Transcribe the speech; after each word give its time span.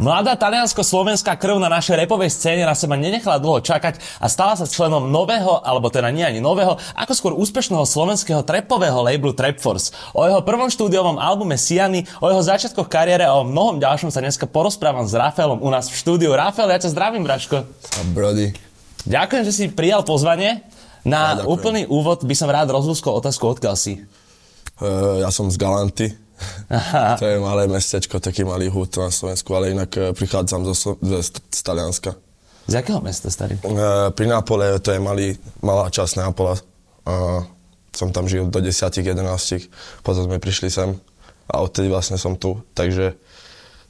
Mladá 0.00 0.32
taliansko-slovenská 0.32 1.36
krv 1.36 1.60
na 1.60 1.68
našej 1.68 2.00
repovej 2.00 2.32
scéne 2.32 2.64
na 2.64 2.72
seba 2.72 2.96
nenechala 2.96 3.36
dlho 3.36 3.60
čakať 3.60 4.00
a 4.16 4.32
stala 4.32 4.56
sa 4.56 4.64
členom 4.64 5.12
nového, 5.12 5.60
alebo 5.60 5.92
teda 5.92 6.08
nie 6.08 6.24
ani 6.24 6.40
nového, 6.40 6.80
ako 6.96 7.12
skôr 7.12 7.32
úspešného 7.36 7.84
slovenského 7.84 8.40
trepového 8.40 8.96
labelu 9.04 9.36
Trapforce. 9.36 9.92
O 10.16 10.24
jeho 10.24 10.40
prvom 10.40 10.72
štúdiovom 10.72 11.20
albume 11.20 11.60
Siany, 11.60 12.08
o 12.16 12.32
jeho 12.32 12.40
začiatkoch 12.40 12.88
kariére 12.88 13.28
a 13.28 13.36
o 13.36 13.44
mnohom 13.44 13.76
ďalšom 13.76 14.08
sa 14.08 14.24
dneska 14.24 14.48
porozprávam 14.48 15.04
s 15.04 15.12
Rafaelom 15.12 15.60
u 15.60 15.68
nás 15.68 15.92
v 15.92 16.00
štúdiu. 16.00 16.32
Rafael, 16.32 16.72
ja 16.72 16.80
ťa 16.80 16.96
zdravím, 16.96 17.28
Braško. 17.28 17.60
A 17.68 18.00
Brody. 18.16 18.56
Ďakujem, 19.04 19.42
že 19.44 19.52
si 19.52 19.64
prijal 19.68 20.00
pozvanie. 20.00 20.64
Na 21.04 21.44
úplný 21.44 21.84
úvod 21.84 22.24
by 22.24 22.32
som 22.32 22.48
rád 22.48 22.72
rozlúskol 22.72 23.20
otázku, 23.20 23.52
odkiaľ 23.52 23.76
si. 23.76 24.00
Uh, 24.80 25.20
ja 25.20 25.28
som 25.28 25.52
z 25.52 25.60
Galanty, 25.60 26.16
to 27.20 27.26
je 27.26 27.36
malé 27.38 27.68
mestečko, 27.68 28.20
taký 28.20 28.44
malý 28.44 28.68
hud 28.72 28.90
na 28.96 29.10
Slovensku, 29.10 29.50
ale 29.52 29.74
inak 29.74 29.90
e, 29.96 30.00
prichádzam 30.16 30.64
zo, 30.70 30.96
z, 31.00 31.28
z 31.50 31.60
Talianska. 31.60 32.16
Z 32.70 32.72
jakého 32.80 33.00
mesta, 33.02 33.28
starý? 33.30 33.58
E, 33.58 33.64
pri 34.14 34.26
Nápole, 34.30 34.78
to 34.78 34.94
je 34.94 35.00
malý, 35.02 35.34
malá 35.60 35.90
časť 35.90 36.22
Nápola. 36.22 36.56
E, 36.56 36.62
som 37.90 38.14
tam 38.14 38.30
žil 38.30 38.46
do 38.46 38.60
10-11, 38.62 39.66
potom 40.06 40.22
sme 40.24 40.38
prišli 40.38 40.70
sem 40.70 40.94
a 41.50 41.56
odtedy 41.58 41.90
vlastne 41.90 42.14
som 42.14 42.38
tu, 42.38 42.62
takže 42.78 43.18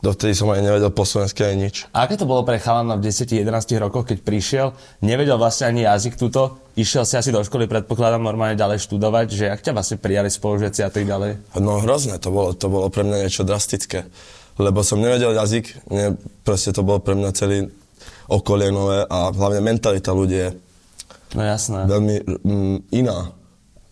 Dovtedy 0.01 0.33
som 0.33 0.49
aj 0.49 0.65
nevedel 0.65 0.89
po 0.89 1.05
slovensky 1.05 1.45
aj 1.45 1.57
nič. 1.61 1.75
A 1.93 2.09
aké 2.09 2.17
to 2.17 2.25
bolo 2.25 2.41
pre 2.41 2.57
chalana 2.57 2.97
v 2.97 3.13
10-11 3.13 3.45
rokoch, 3.85 4.09
keď 4.09 4.19
prišiel, 4.25 4.67
nevedel 5.05 5.37
vlastne 5.37 5.69
ani 5.69 5.85
jazyk 5.85 6.17
túto, 6.17 6.57
išiel 6.73 7.05
si 7.05 7.21
asi 7.21 7.29
do 7.29 7.45
školy, 7.45 7.69
predpokladám, 7.69 8.25
normálne 8.25 8.57
ďalej 8.57 8.81
študovať, 8.81 9.27
že 9.29 9.53
ak 9.53 9.61
ťa 9.61 9.77
vlastne 9.77 10.01
prijali 10.01 10.33
spolužiaci 10.33 10.81
a 10.81 10.91
tak 10.91 11.05
ďalej? 11.05 11.61
No 11.61 11.85
hrozné 11.85 12.17
to 12.17 12.33
bolo, 12.33 12.57
to 12.57 12.73
bolo 12.73 12.89
pre 12.89 13.05
mňa 13.05 13.29
niečo 13.29 13.45
drastické, 13.45 14.09
lebo 14.57 14.81
som 14.81 15.05
nevedel 15.05 15.37
jazyk, 15.37 15.93
ne, 15.93 16.17
proste 16.49 16.73
to 16.73 16.81
bolo 16.81 17.05
pre 17.05 17.13
mňa 17.13 17.31
celý 17.37 17.69
okolie 18.33 18.73
nové 18.73 19.05
a 19.05 19.29
hlavne 19.37 19.61
mentalita 19.61 20.17
ľudí 20.17 20.49
je 20.49 20.51
no, 21.37 21.43
jasné. 21.45 21.85
veľmi 21.85 22.17
mm, 22.41 22.77
iná, 22.97 23.37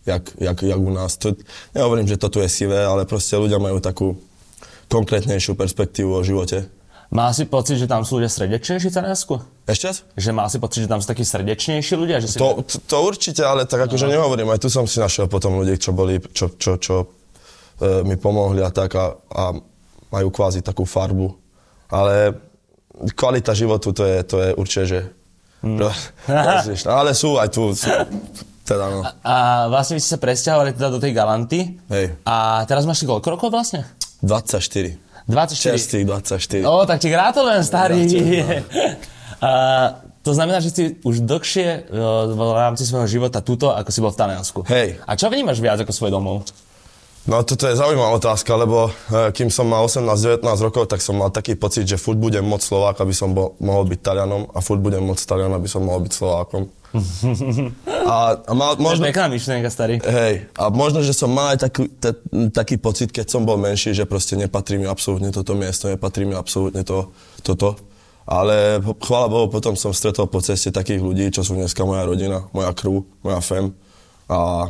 jak, 0.09 0.25
jak, 0.41 0.57
jak 0.57 0.79
u 0.79 0.89
nás. 0.89 1.21
To, 1.21 1.37
nehovorím, 1.77 2.09
že 2.09 2.17
to 2.17 2.33
tu 2.33 2.41
je 2.41 2.49
sivé, 2.49 2.81
ale 2.81 3.05
proste 3.05 3.37
ľudia 3.37 3.61
majú 3.61 3.77
takú 3.77 4.17
konkrétnejšiu 4.89 5.53
perspektívu 5.53 6.11
o 6.11 6.21
živote. 6.25 6.67
Má 7.09 7.33
si 7.33 7.49
pocit, 7.49 7.81
že 7.81 7.89
tam 7.89 8.05
sú 8.05 8.21
ľudia 8.21 8.29
srdečnejší 8.29 8.93
v 8.93 8.93
Taliansku? 8.93 9.33
Ešte 9.65 9.85
raz? 9.89 9.97
Že 10.13 10.29
má 10.29 10.45
si 10.45 10.61
pocit, 10.61 10.85
že 10.85 10.89
tam 10.89 11.01
sú 11.01 11.09
takí 11.09 11.25
srdečnejší 11.25 11.93
ľudia? 11.97 12.21
Že 12.21 12.27
si... 12.29 12.37
to, 12.37 12.61
to, 12.61 12.77
to 12.85 12.97
určite, 13.01 13.41
ale 13.41 13.65
tak 13.65 13.89
akože 13.89 14.05
no. 14.05 14.13
nehovorím, 14.13 14.53
aj 14.53 14.61
tu 14.61 14.69
som 14.69 14.85
si 14.85 15.01
našiel 15.01 15.25
potom 15.25 15.57
ľudí, 15.57 15.81
čo 15.81 15.89
boli, 15.89 16.21
čo, 16.21 16.53
čo, 16.53 16.77
čo 16.77 16.95
e, 17.81 18.05
mi 18.05 18.13
pomohli 18.13 18.61
a 18.61 18.69
tak 18.69 18.93
a, 18.93 19.17
a 19.17 19.57
majú 20.13 20.29
kvázi 20.29 20.61
takú 20.61 20.85
farbu. 20.85 21.33
Ale 21.89 22.37
kvalita 23.17 23.57
životu 23.57 23.89
to 23.89 24.05
je, 24.05 24.17
to 24.29 24.35
je 24.45 24.49
určite, 24.53 24.85
že... 24.85 24.99
Mm. 25.65 25.89
ale 27.01 27.17
sú 27.17 27.41
aj 27.41 27.49
tu, 27.49 27.73
sú, 27.73 27.89
teda 28.69 28.85
no. 28.85 29.01
A, 29.01 29.09
a 29.25 29.35
vlastne 29.65 29.97
vy 29.97 30.01
ste 30.05 30.13
sa 30.13 30.21
presťahovali 30.21 30.77
teda 30.77 30.93
do 30.93 31.01
tej 31.01 31.11
Galanty. 31.17 31.73
Hej. 31.89 32.21
A 32.21 32.63
teraz 32.69 32.85
máš 32.85 33.01
koľko 33.01 33.33
rokov 33.33 33.49
vlastne? 33.49 33.81
24. 34.21 34.97
24. 35.29 35.77
Čerstvých 35.77 36.05
24. 36.05 36.65
O, 36.65 36.85
tak 36.89 36.97
ti 36.99 37.07
gratulujem, 37.13 37.63
starý. 37.63 38.01
a, 39.45 39.51
to 40.19 40.31
znamená, 40.35 40.59
že 40.59 40.69
si 40.73 40.83
už 41.05 41.23
dlhšie 41.23 41.89
v 42.33 42.39
rámci 42.53 42.83
svojho 42.83 43.07
života 43.07 43.39
tuto, 43.39 43.71
ako 43.71 43.89
si 43.93 43.99
bol 44.03 44.11
v 44.11 44.19
Taliansku. 44.19 44.59
Hej. 44.67 44.99
A 45.07 45.15
čo 45.15 45.31
vnímaš 45.31 45.63
viac 45.63 45.79
ako 45.79 45.93
svoj 45.95 46.11
domov? 46.11 46.43
No 47.27 47.43
toto 47.43 47.67
je 47.67 47.75
zaujímavá 47.75 48.15
otázka, 48.15 48.55
lebo 48.55 48.89
e, 48.89 49.31
kým 49.35 49.51
som 49.51 49.67
mal 49.67 49.83
18-19 49.83 50.39
rokov, 50.63 50.87
tak 50.87 51.03
som 51.03 51.19
mal 51.19 51.27
taký 51.29 51.59
pocit, 51.59 51.83
že 51.83 51.99
furt 51.99 52.15
budem 52.15 52.41
moc 52.41 52.63
Slovák, 52.63 52.95
aby 53.03 53.11
som 53.11 53.35
bol, 53.35 53.59
mohol 53.59 53.83
byť 53.91 53.99
Talianom 53.99 54.47
a 54.55 54.63
furt 54.63 54.79
budem 54.79 55.03
moc 55.03 55.19
Talian, 55.19 55.51
aby 55.51 55.67
som 55.67 55.83
mohol 55.83 56.07
byť 56.07 56.13
Slovákom. 56.15 56.71
a, 58.09 58.39
a 58.39 58.51
mal, 58.55 58.79
možno... 58.81 59.05
To 59.05 59.09
je 59.09 59.13
pekná 59.13 59.27
myšlienka, 59.29 59.69
starý. 59.69 60.01
Hej, 60.01 60.49
a 60.57 60.73
možno, 60.73 61.05
že 61.05 61.13
som 61.13 61.29
mal 61.29 61.53
aj 61.53 61.69
taký, 61.69 61.91
t- 61.91 62.21
taký 62.49 62.75
pocit, 62.81 63.13
keď 63.13 63.29
som 63.29 63.45
bol 63.45 63.61
menší, 63.61 63.93
že 63.93 64.09
proste 64.09 64.33
nepatrí 64.33 64.81
mi 64.81 64.89
absolútne 64.89 65.29
toto 65.29 65.53
miesto, 65.53 65.85
nepatrí 65.91 66.25
mi 66.25 66.33
absolútne 66.33 66.81
to, 66.81 67.13
toto. 67.45 67.77
Ale 68.29 68.77
chvála 69.01 69.25
Bohu, 69.29 69.49
potom 69.49 69.73
som 69.73 69.89
stretol 69.89 70.29
po 70.29 70.41
ceste 70.41 70.69
takých 70.69 71.01
ľudí, 71.01 71.33
čo 71.33 71.41
sú 71.41 71.57
dneska 71.57 71.81
moja 71.81 72.05
rodina, 72.05 72.45
moja 72.53 72.73
krv, 72.73 73.01
moja 73.25 73.41
fem. 73.41 73.73
A 74.29 74.69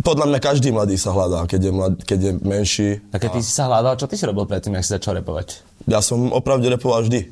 podľa 0.00 0.26
mňa 0.32 0.38
každý 0.40 0.72
mladý 0.72 0.96
sa 0.96 1.12
hľadá, 1.12 1.44
keď 1.44 1.60
je, 1.68 1.72
mlad, 1.72 1.94
keď 2.00 2.18
je 2.24 2.32
menší. 2.40 2.88
A 3.12 3.20
keď 3.20 3.28
a... 3.28 3.34
ty 3.36 3.40
si 3.44 3.52
sa 3.52 3.68
hľadal, 3.68 4.00
čo 4.00 4.08
ty 4.08 4.16
si 4.16 4.24
robil 4.24 4.48
predtým, 4.48 4.72
ak 4.72 4.84
si 4.84 4.96
začal 4.96 5.20
repovať? 5.20 5.60
Ja 5.84 6.00
som 6.00 6.32
opravdu 6.32 6.72
repoval 6.72 7.04
vždy. 7.04 7.28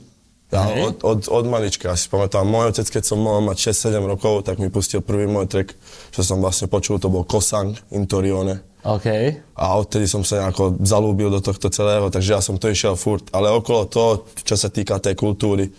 Ja 0.50 0.66
od, 0.66 1.06
od, 1.06 1.30
od 1.30 1.46
malička, 1.46 1.94
ja 1.94 1.96
si 1.96 2.10
pamätám, 2.10 2.42
môj 2.42 2.74
otec, 2.74 2.82
keď 2.90 3.06
som 3.06 3.22
mohol 3.22 3.46
mať 3.46 3.70
6-7 3.70 4.02
rokov, 4.02 4.42
tak 4.42 4.58
mi 4.58 4.66
pustil 4.66 4.98
prvý 4.98 5.30
môj 5.30 5.46
track, 5.46 5.78
čo 6.10 6.26
som 6.26 6.42
vlastne 6.42 6.66
počul, 6.66 6.98
to 6.98 7.06
bol 7.06 7.22
Kosang 7.22 7.78
Intorione. 7.94 8.58
OK. 8.82 9.06
A 9.54 9.64
odtedy 9.78 10.10
som 10.10 10.26
sa 10.26 10.42
nejako 10.42 10.82
zalúbil 10.82 11.30
do 11.30 11.38
tohto 11.38 11.70
celého, 11.70 12.10
takže 12.10 12.34
ja 12.34 12.42
som 12.42 12.58
to 12.58 12.66
išiel 12.66 12.98
furt. 12.98 13.30
Ale 13.30 13.52
okolo 13.52 13.86
toho, 13.86 14.26
čo 14.42 14.58
sa 14.58 14.72
týka 14.72 14.98
tej 14.98 15.14
kultúry, 15.14 15.70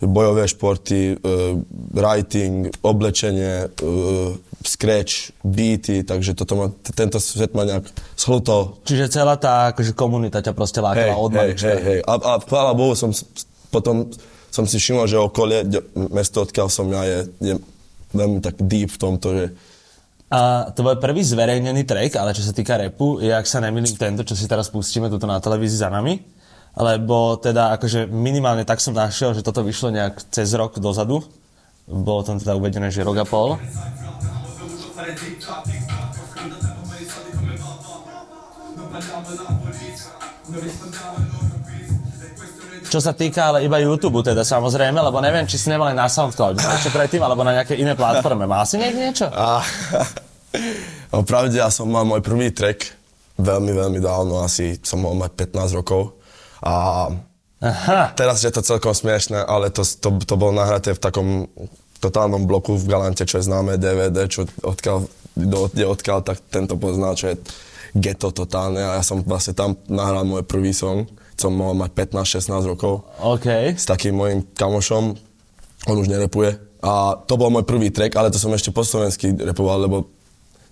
bojové 0.00 0.44
športy, 0.44 1.16
uh, 1.16 1.56
writing, 1.96 2.68
oblečenie, 2.84 3.72
uh, 3.80 4.36
scratch, 4.60 5.32
beaty, 5.40 6.04
takže 6.04 6.36
toto 6.36 6.52
ma, 6.58 6.66
tento 6.92 7.16
svet 7.16 7.56
ma 7.56 7.64
nejak 7.64 7.86
zhlutol. 8.18 8.76
Čiže 8.84 9.08
celá 9.08 9.40
tá 9.40 9.72
akože, 9.72 9.96
komunita 9.96 10.44
ťa 10.44 10.52
proste 10.52 10.84
lákala 10.84 11.16
hey, 11.16 11.22
od 11.22 11.32
hej, 11.32 11.52
hej, 11.56 11.80
hej. 11.80 11.98
A, 12.04 12.12
a 12.18 12.32
chvála 12.42 12.76
Bohu 12.76 12.92
som 12.92 13.14
potom 13.72 14.10
som 14.52 14.64
si 14.64 14.80
všimol, 14.80 15.04
že 15.04 15.20
okolie, 15.20 15.68
mesto, 16.12 16.40
odkiaľ 16.40 16.68
som 16.72 16.88
ja, 16.88 17.04
je, 17.04 17.18
je 17.44 17.54
veľmi 18.16 18.40
tak 18.40 18.56
deep 18.56 18.88
v 18.88 19.00
tomto, 19.00 19.28
že 19.32 19.46
a 20.26 20.74
tvoj 20.74 20.98
prvý 20.98 21.22
zverejnený 21.22 21.86
track, 21.86 22.18
ale 22.18 22.34
čo 22.34 22.42
sa 22.42 22.50
týka 22.50 22.74
repu, 22.74 23.22
je, 23.22 23.30
ak 23.30 23.46
sa 23.46 23.62
nemýlim, 23.62 23.94
tento, 23.94 24.26
čo 24.26 24.34
si 24.34 24.50
teraz 24.50 24.66
pustíme 24.66 25.06
tuto 25.06 25.22
na 25.22 25.38
televízii 25.38 25.78
za 25.78 25.86
nami 25.86 26.18
lebo 26.76 27.40
teda 27.40 27.72
akože 27.80 28.04
minimálne 28.04 28.68
tak 28.68 28.84
som 28.84 28.92
našiel, 28.92 29.32
že 29.32 29.40
toto 29.40 29.64
vyšlo 29.64 29.96
nejak 29.96 30.28
cez 30.28 30.52
rok 30.52 30.76
dozadu. 30.76 31.24
Bolo 31.88 32.20
tam 32.20 32.36
teda 32.36 32.52
uvedené, 32.52 32.92
že 32.92 33.00
rok 33.00 33.16
a 33.16 33.24
pol. 33.24 33.56
Čo 42.86 43.00
sa 43.02 43.12
týka 43.16 43.50
ale 43.50 43.64
iba 43.64 43.80
YouTube 43.80 44.20
teda 44.20 44.44
samozrejme, 44.44 45.00
lebo 45.00 45.18
neviem, 45.24 45.48
či 45.48 45.56
si 45.56 45.72
nemali 45.72 45.96
na 45.96 46.06
SoundCloud 46.06 46.60
ešte 46.60 46.92
predtým, 46.92 47.24
alebo 47.24 47.40
na 47.40 47.56
nejakej 47.56 47.82
iné 47.82 47.96
platforme. 47.96 48.44
Má 48.44 48.62
si 48.68 48.76
niekde 48.76 49.00
niečo? 49.00 49.26
Opravde 51.24 51.56
ja 51.56 51.72
som 51.72 51.88
mal 51.88 52.04
môj 52.04 52.20
prvý 52.20 52.52
track 52.52 52.94
veľmi, 53.40 53.72
veľmi 53.72 54.00
dávno, 54.00 54.44
asi 54.44 54.76
som 54.84 55.02
mohol 55.02 55.24
mať 55.24 55.32
15 55.56 55.78
rokov 55.82 56.16
a 56.62 57.08
Aha. 57.60 58.12
teraz 58.12 58.44
je 58.44 58.52
to 58.52 58.60
celkom 58.60 58.92
smiešné, 58.92 59.40
ale 59.40 59.72
to, 59.72 59.82
to, 59.82 60.20
to 60.22 60.34
bolo 60.36 60.52
nahraté 60.52 60.92
v 60.92 61.00
takom 61.00 61.28
totálnom 61.98 62.44
bloku 62.44 62.76
v 62.76 62.88
Galante, 62.88 63.24
čo 63.24 63.40
je 63.40 63.48
známe 63.48 63.80
DVD, 63.80 64.28
čo 64.28 64.44
odkiaľ, 64.60 65.08
do, 65.36 65.68
odkiaľ, 65.72 66.20
tak 66.20 66.44
tento 66.52 66.76
pozná, 66.76 67.16
čo 67.16 67.32
je 67.32 67.36
ghetto 67.96 68.28
totálne 68.28 68.84
a 68.84 69.00
ja 69.00 69.04
som 69.04 69.24
vlastne 69.24 69.56
tam 69.56 69.72
nahral 69.88 70.28
môj 70.28 70.44
prvý 70.44 70.76
song, 70.76 71.08
som 71.36 71.52
mohol 71.52 71.76
mať 71.80 71.96
15-16 72.12 72.72
rokov. 72.76 73.08
Okay. 73.16 73.72
S 73.72 73.88
takým 73.88 74.12
môjim 74.12 74.44
kamošom, 74.52 75.16
on 75.88 75.96
už 75.96 76.08
nerepuje. 76.12 76.60
A 76.84 77.16
to 77.24 77.40
bol 77.40 77.48
môj 77.48 77.64
prvý 77.64 77.88
track, 77.88 78.14
ale 78.20 78.28
to 78.28 78.36
som 78.36 78.52
ešte 78.52 78.68
po 78.68 78.84
slovensky 78.84 79.32
repoval, 79.32 79.88
lebo 79.88 79.96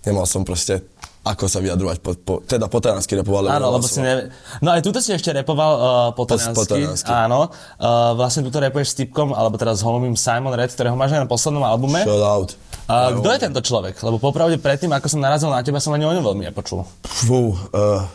nemal 0.05 0.29
som 0.29 0.45
proste 0.45 0.85
ako 1.25 1.49
sa 1.49 1.57
vyjadrovať, 1.57 1.97
po, 2.05 2.13
po, 2.13 2.33
teda 2.45 2.69
po 2.69 2.77
taliansky 2.77 3.17
repoval. 3.17 3.49
Áno, 3.49 3.73
lebo 3.73 3.89
si 3.89 3.97
ne... 3.97 4.29
No 4.61 4.69
aj 4.77 4.85
tuto 4.85 5.01
si 5.01 5.09
ešte 5.09 5.33
repoval 5.33 5.71
uh, 5.73 6.09
po 6.13 6.29
taliansky. 6.29 7.09
Áno. 7.09 7.49
Uh, 7.81 8.13
vlastne 8.13 8.45
tuto 8.45 8.61
repuješ 8.61 8.93
s 8.93 8.95
typkom, 9.01 9.33
alebo 9.33 9.57
teda 9.57 9.73
s 9.73 9.81
holomým 9.81 10.13
Simon 10.13 10.53
Red, 10.53 10.69
ktorého 10.69 10.93
máš 10.93 11.17
aj 11.17 11.25
na 11.25 11.29
poslednom 11.29 11.65
albume. 11.65 12.05
Shout 12.05 12.21
out. 12.21 12.49
Uh, 12.85 13.17
kto 13.17 13.29
je 13.33 13.39
tento 13.41 13.61
človek? 13.65 13.97
Lebo 14.05 14.21
popravde 14.21 14.61
predtým, 14.61 14.93
ako 14.93 15.09
som 15.09 15.17
narazil 15.17 15.49
na 15.49 15.65
teba, 15.65 15.81
som 15.81 15.97
ani 15.97 16.05
o 16.05 16.13
ňom 16.13 16.21
veľmi 16.21 16.45
nepočul. 16.53 16.85
Fú, 17.01 17.57
uh, 17.73 18.05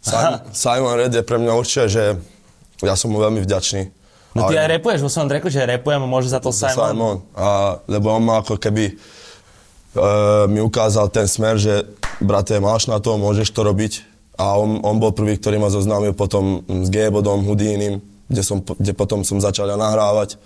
Simon, 0.00 0.40
Simon 0.64 0.94
Red 0.96 1.12
je 1.12 1.20
pre 1.20 1.36
mňa 1.36 1.52
určite, 1.52 1.92
že 1.92 2.04
ja 2.80 2.96
som 2.96 3.12
mu 3.12 3.20
veľmi 3.20 3.44
vďačný. 3.44 3.92
No 4.32 4.48
ty 4.48 4.56
aj 4.56 4.80
repuješ 4.80 5.04
vo 5.04 5.12
svojom 5.12 5.28
tracku, 5.28 5.52
že 5.52 5.60
repujem 5.60 6.00
a 6.00 6.08
môže 6.08 6.32
za 6.32 6.40
to 6.40 6.56
Simon. 6.56 6.72
Simon. 6.72 7.16
A, 7.36 7.76
lebo 7.84 8.16
on 8.16 8.24
má 8.24 8.40
ako 8.40 8.56
keby 8.56 8.96
mi 10.48 10.60
ukázal 10.60 11.08
ten 11.08 11.24
smer, 11.24 11.56
že 11.56 11.84
brate, 12.20 12.58
máš 12.62 12.86
na 12.86 12.98
to, 13.02 13.18
môžeš 13.18 13.50
to 13.50 13.62
robiť. 13.66 14.06
A 14.38 14.54
on, 14.54 14.78
on 14.86 15.02
bol 15.02 15.10
prvý, 15.10 15.34
ktorý 15.34 15.58
ma 15.58 15.66
zoznámil 15.66 16.14
potom 16.14 16.62
s 16.66 16.86
G-bodom, 16.94 17.42
Houdínim, 17.42 17.98
kde, 18.30 18.42
som, 18.46 18.62
kde 18.62 18.94
potom 18.94 19.26
som 19.26 19.42
začal 19.42 19.66
ja 19.66 19.74
nahrávať. 19.74 20.38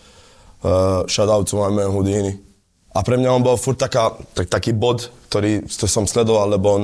Uh, 0.62 1.04
shoutout 1.10 1.50
to 1.50 1.58
my 1.58 1.68
man 1.74 1.92
Houdini. 1.92 2.38
A 2.92 3.04
pre 3.04 3.18
mňa 3.20 3.34
on 3.34 3.42
bol 3.44 3.58
furt 3.60 3.76
taká, 3.76 4.16
tak, 4.32 4.48
taký 4.48 4.72
bod, 4.72 5.12
ktorý 5.28 5.64
to 5.66 5.88
som 5.88 6.08
sledoval, 6.08 6.48
lebo 6.52 6.66
on, 6.68 6.82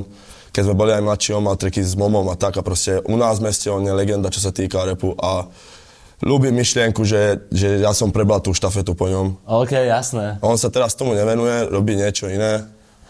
keď 0.52 0.62
sme 0.68 0.76
boli 0.76 0.92
aj 0.92 1.04
mladší, 1.04 1.30
on 1.36 1.44
mal 1.44 1.56
triky 1.56 1.84
s 1.84 1.94
momom 1.94 2.26
a 2.32 2.36
tak 2.36 2.56
a 2.58 2.64
proste 2.64 3.00
u 3.04 3.16
nás 3.16 3.38
v 3.38 3.52
meste 3.52 3.68
on 3.68 3.84
je 3.84 3.92
legenda, 3.92 4.32
čo 4.32 4.40
sa 4.40 4.52
týka 4.52 4.82
repu 4.88 5.12
a 5.20 5.46
ľúbim 6.24 6.50
myšlienku, 6.56 7.04
že, 7.04 7.46
že 7.52 7.84
ja 7.84 7.92
som 7.94 8.10
prebral 8.10 8.42
tú 8.42 8.50
štafetu 8.56 8.96
po 8.96 9.06
ňom. 9.06 9.38
OK, 9.46 9.72
jasné. 9.86 10.40
On 10.42 10.56
sa 10.58 10.72
teraz 10.72 10.96
tomu 10.96 11.14
nevenuje, 11.14 11.70
robí 11.70 11.94
niečo 11.94 12.26
iné. 12.26 12.66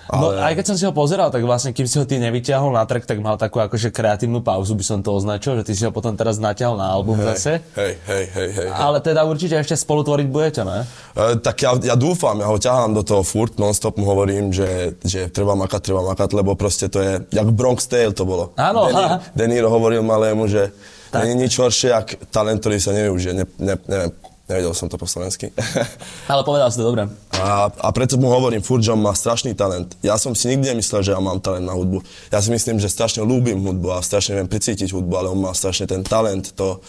No, 0.08 0.32
ale... 0.32 0.40
Aj 0.40 0.52
keď 0.56 0.64
som 0.72 0.76
si 0.80 0.84
ho 0.88 0.92
pozeral, 0.96 1.28
tak 1.28 1.44
vlastne 1.44 1.76
kým 1.76 1.84
si 1.84 2.00
ho 2.00 2.08
ty 2.08 2.16
nevyťahol 2.16 2.72
na 2.72 2.88
track, 2.88 3.04
tak 3.04 3.20
mal 3.20 3.36
takú 3.36 3.60
akože 3.60 3.92
kreatívnu 3.92 4.40
pauzu, 4.40 4.72
by 4.72 4.84
som 4.84 4.98
to 5.04 5.12
označil, 5.12 5.60
že 5.60 5.68
ty 5.68 5.72
si 5.76 5.84
ho 5.84 5.92
potom 5.92 6.16
teraz 6.16 6.40
natiahol 6.40 6.80
na 6.80 6.88
album 6.88 7.20
hej, 7.20 7.36
zase. 7.36 7.52
Hej, 7.76 7.92
hej, 8.08 8.24
hej, 8.32 8.48
hej. 8.56 8.68
Ale 8.72 9.04
teda 9.04 9.28
určite 9.28 9.60
ešte 9.60 9.76
spolutvoriť 9.76 10.26
budete, 10.32 10.64
ne? 10.64 10.88
E, 11.12 11.36
tak 11.44 11.60
ja, 11.60 11.76
ja 11.76 11.96
dúfam, 11.96 12.40
ja 12.40 12.48
ho 12.48 12.56
ťahám 12.56 12.96
do 12.96 13.04
toho 13.04 13.20
furt, 13.20 13.60
non-stop 13.60 14.00
mu 14.00 14.08
hovorím, 14.08 14.48
že, 14.48 14.96
že 15.04 15.28
treba 15.28 15.52
makať, 15.52 15.80
treba 15.92 16.00
makať, 16.00 16.28
lebo 16.32 16.56
proste 16.56 16.88
to 16.88 17.04
je, 17.04 17.12
jak 17.28 17.48
Bronx 17.52 17.84
Tale 17.84 18.16
to 18.16 18.24
bolo. 18.24 18.56
Áno. 18.56 18.88
Deniro 19.36 19.68
hovoril 19.68 20.00
malému, 20.00 20.48
že 20.48 20.72
tak. 21.08 21.24
Není 21.24 21.48
nič 21.48 21.56
horšie, 21.56 21.88
ak 21.88 22.08
talent, 22.28 22.60
ktorý 22.60 22.76
sa 22.76 22.92
nevyužije. 22.92 23.32
Ne, 23.32 23.44
ne, 23.56 23.74
neviem, 23.88 24.12
nevedel 24.48 24.72
som 24.72 24.88
to 24.88 24.96
po 24.96 25.04
slovensky. 25.04 25.52
Ale 26.32 26.42
povedal 26.42 26.72
si 26.72 26.80
to 26.80 26.88
dobre. 26.88 27.04
A, 27.36 27.68
a 27.68 27.88
preto 27.92 28.16
mu 28.16 28.32
hovorím, 28.32 28.64
furt, 28.64 28.80
že 28.80 28.96
on 28.96 29.04
má 29.04 29.12
strašný 29.12 29.52
talent. 29.52 29.94
Ja 30.00 30.16
som 30.16 30.32
si 30.32 30.48
nikdy 30.48 30.74
nemyslel, 30.74 31.04
že 31.04 31.12
ja 31.12 31.20
mám 31.20 31.38
talent 31.38 31.68
na 31.68 31.76
hudbu. 31.76 32.00
Ja 32.32 32.40
si 32.40 32.48
myslím, 32.48 32.80
že 32.80 32.88
strašne 32.88 33.22
ľúbim 33.22 33.60
hudbu 33.60 33.94
a 33.94 34.00
strašne 34.00 34.40
viem 34.40 34.48
pricítiť 34.48 34.90
hudbu, 34.90 35.12
ale 35.14 35.28
on 35.28 35.38
má 35.38 35.52
strašne 35.52 35.84
ten 35.84 36.00
talent. 36.00 36.56
To, 36.56 36.80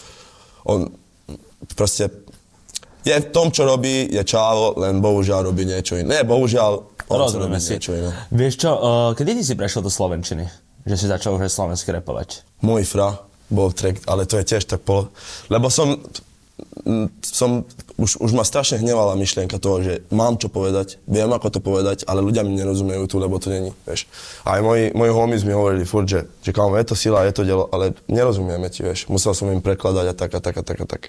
on 0.64 0.88
proste 1.76 2.08
je 3.04 3.16
v 3.16 3.26
tom, 3.32 3.52
čo 3.52 3.64
robí, 3.64 4.08
je 4.08 4.22
čávo, 4.24 4.76
len 4.80 5.00
bohužiaľ 5.00 5.52
robí 5.52 5.64
niečo 5.64 5.96
iné. 5.96 6.20
Nie, 6.20 6.22
bohužiaľ, 6.24 6.72
on 7.12 7.28
robí 7.28 7.60
si. 7.60 7.76
niečo 7.76 7.96
iné. 7.96 8.10
Vieš 8.32 8.54
čo, 8.60 8.70
uh, 8.72 9.10
kedy 9.16 9.40
si 9.40 9.56
prešiel 9.56 9.80
do 9.84 9.92
Slovenčiny? 9.92 10.44
Že 10.84 10.96
si 10.96 11.06
začal 11.08 11.36
už 11.36 11.48
slovensky 11.52 11.92
repovať? 11.92 12.44
Môj 12.64 12.88
fra 12.88 13.20
bol 13.50 13.74
track, 13.74 14.06
ale 14.06 14.24
to 14.24 14.38
je 14.38 14.44
tiež 14.46 14.64
tak 14.64 14.86
polo... 14.86 15.10
Lebo 15.50 15.68
som, 15.68 15.98
som 17.22 17.64
už, 18.00 18.16
už 18.16 18.30
ma 18.32 18.44
strašne 18.44 18.80
hnevala 18.80 19.12
myšlienka 19.16 19.60
toho, 19.60 19.84
že 19.84 20.00
mám 20.08 20.40
čo 20.40 20.48
povedať, 20.48 20.96
viem 21.04 21.28
ako 21.28 21.48
to 21.52 21.60
povedať, 21.60 22.08
ale 22.08 22.24
ľudia 22.24 22.40
mi 22.40 22.56
nerozumejú 22.56 23.04
tu, 23.04 23.16
lebo 23.20 23.36
to 23.36 23.52
není, 23.52 23.70
vieš. 23.84 24.08
A 24.48 24.56
aj 24.56 24.62
moji, 24.64 24.84
moji 24.96 25.12
homies 25.12 25.42
mi 25.44 25.52
hovorili 25.52 25.84
furt, 25.84 26.08
že, 26.08 26.24
že 26.40 26.50
kámo, 26.56 26.80
je 26.80 26.86
to 26.88 26.96
sila, 26.96 27.28
je 27.28 27.34
to 27.36 27.44
dielo, 27.44 27.68
ale 27.68 27.92
nerozumieme 28.08 28.72
ti, 28.72 28.80
vieš. 28.80 29.06
Musel 29.12 29.36
som 29.36 29.52
im 29.52 29.60
prekladať 29.60 30.06
a 30.10 30.14
tak 30.16 30.30
a 30.32 30.40
tak 30.40 30.56
a 30.56 30.62
tak 30.64 30.78
a 30.80 30.86
tak. 30.88 31.02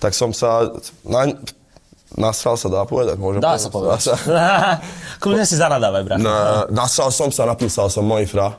Tak 0.00 0.12
som 0.16 0.32
sa, 0.32 0.72
na, 1.04 1.30
nasral 2.16 2.56
sa 2.56 2.68
dá 2.72 2.82
povedať, 2.88 3.20
môžem 3.20 3.44
dá 3.44 3.56
povedať. 3.56 4.00
Sa 4.08 4.16
povedať. 4.16 4.40
Kľudne 5.22 5.44
si 5.44 5.56
zanadávaj, 5.60 6.02
brat. 6.08 6.18
Na, 6.20 6.64
nasral 6.72 7.12
som 7.12 7.28
sa, 7.28 7.44
napísal 7.44 7.92
som 7.92 8.04
môj 8.04 8.24
fra, 8.24 8.56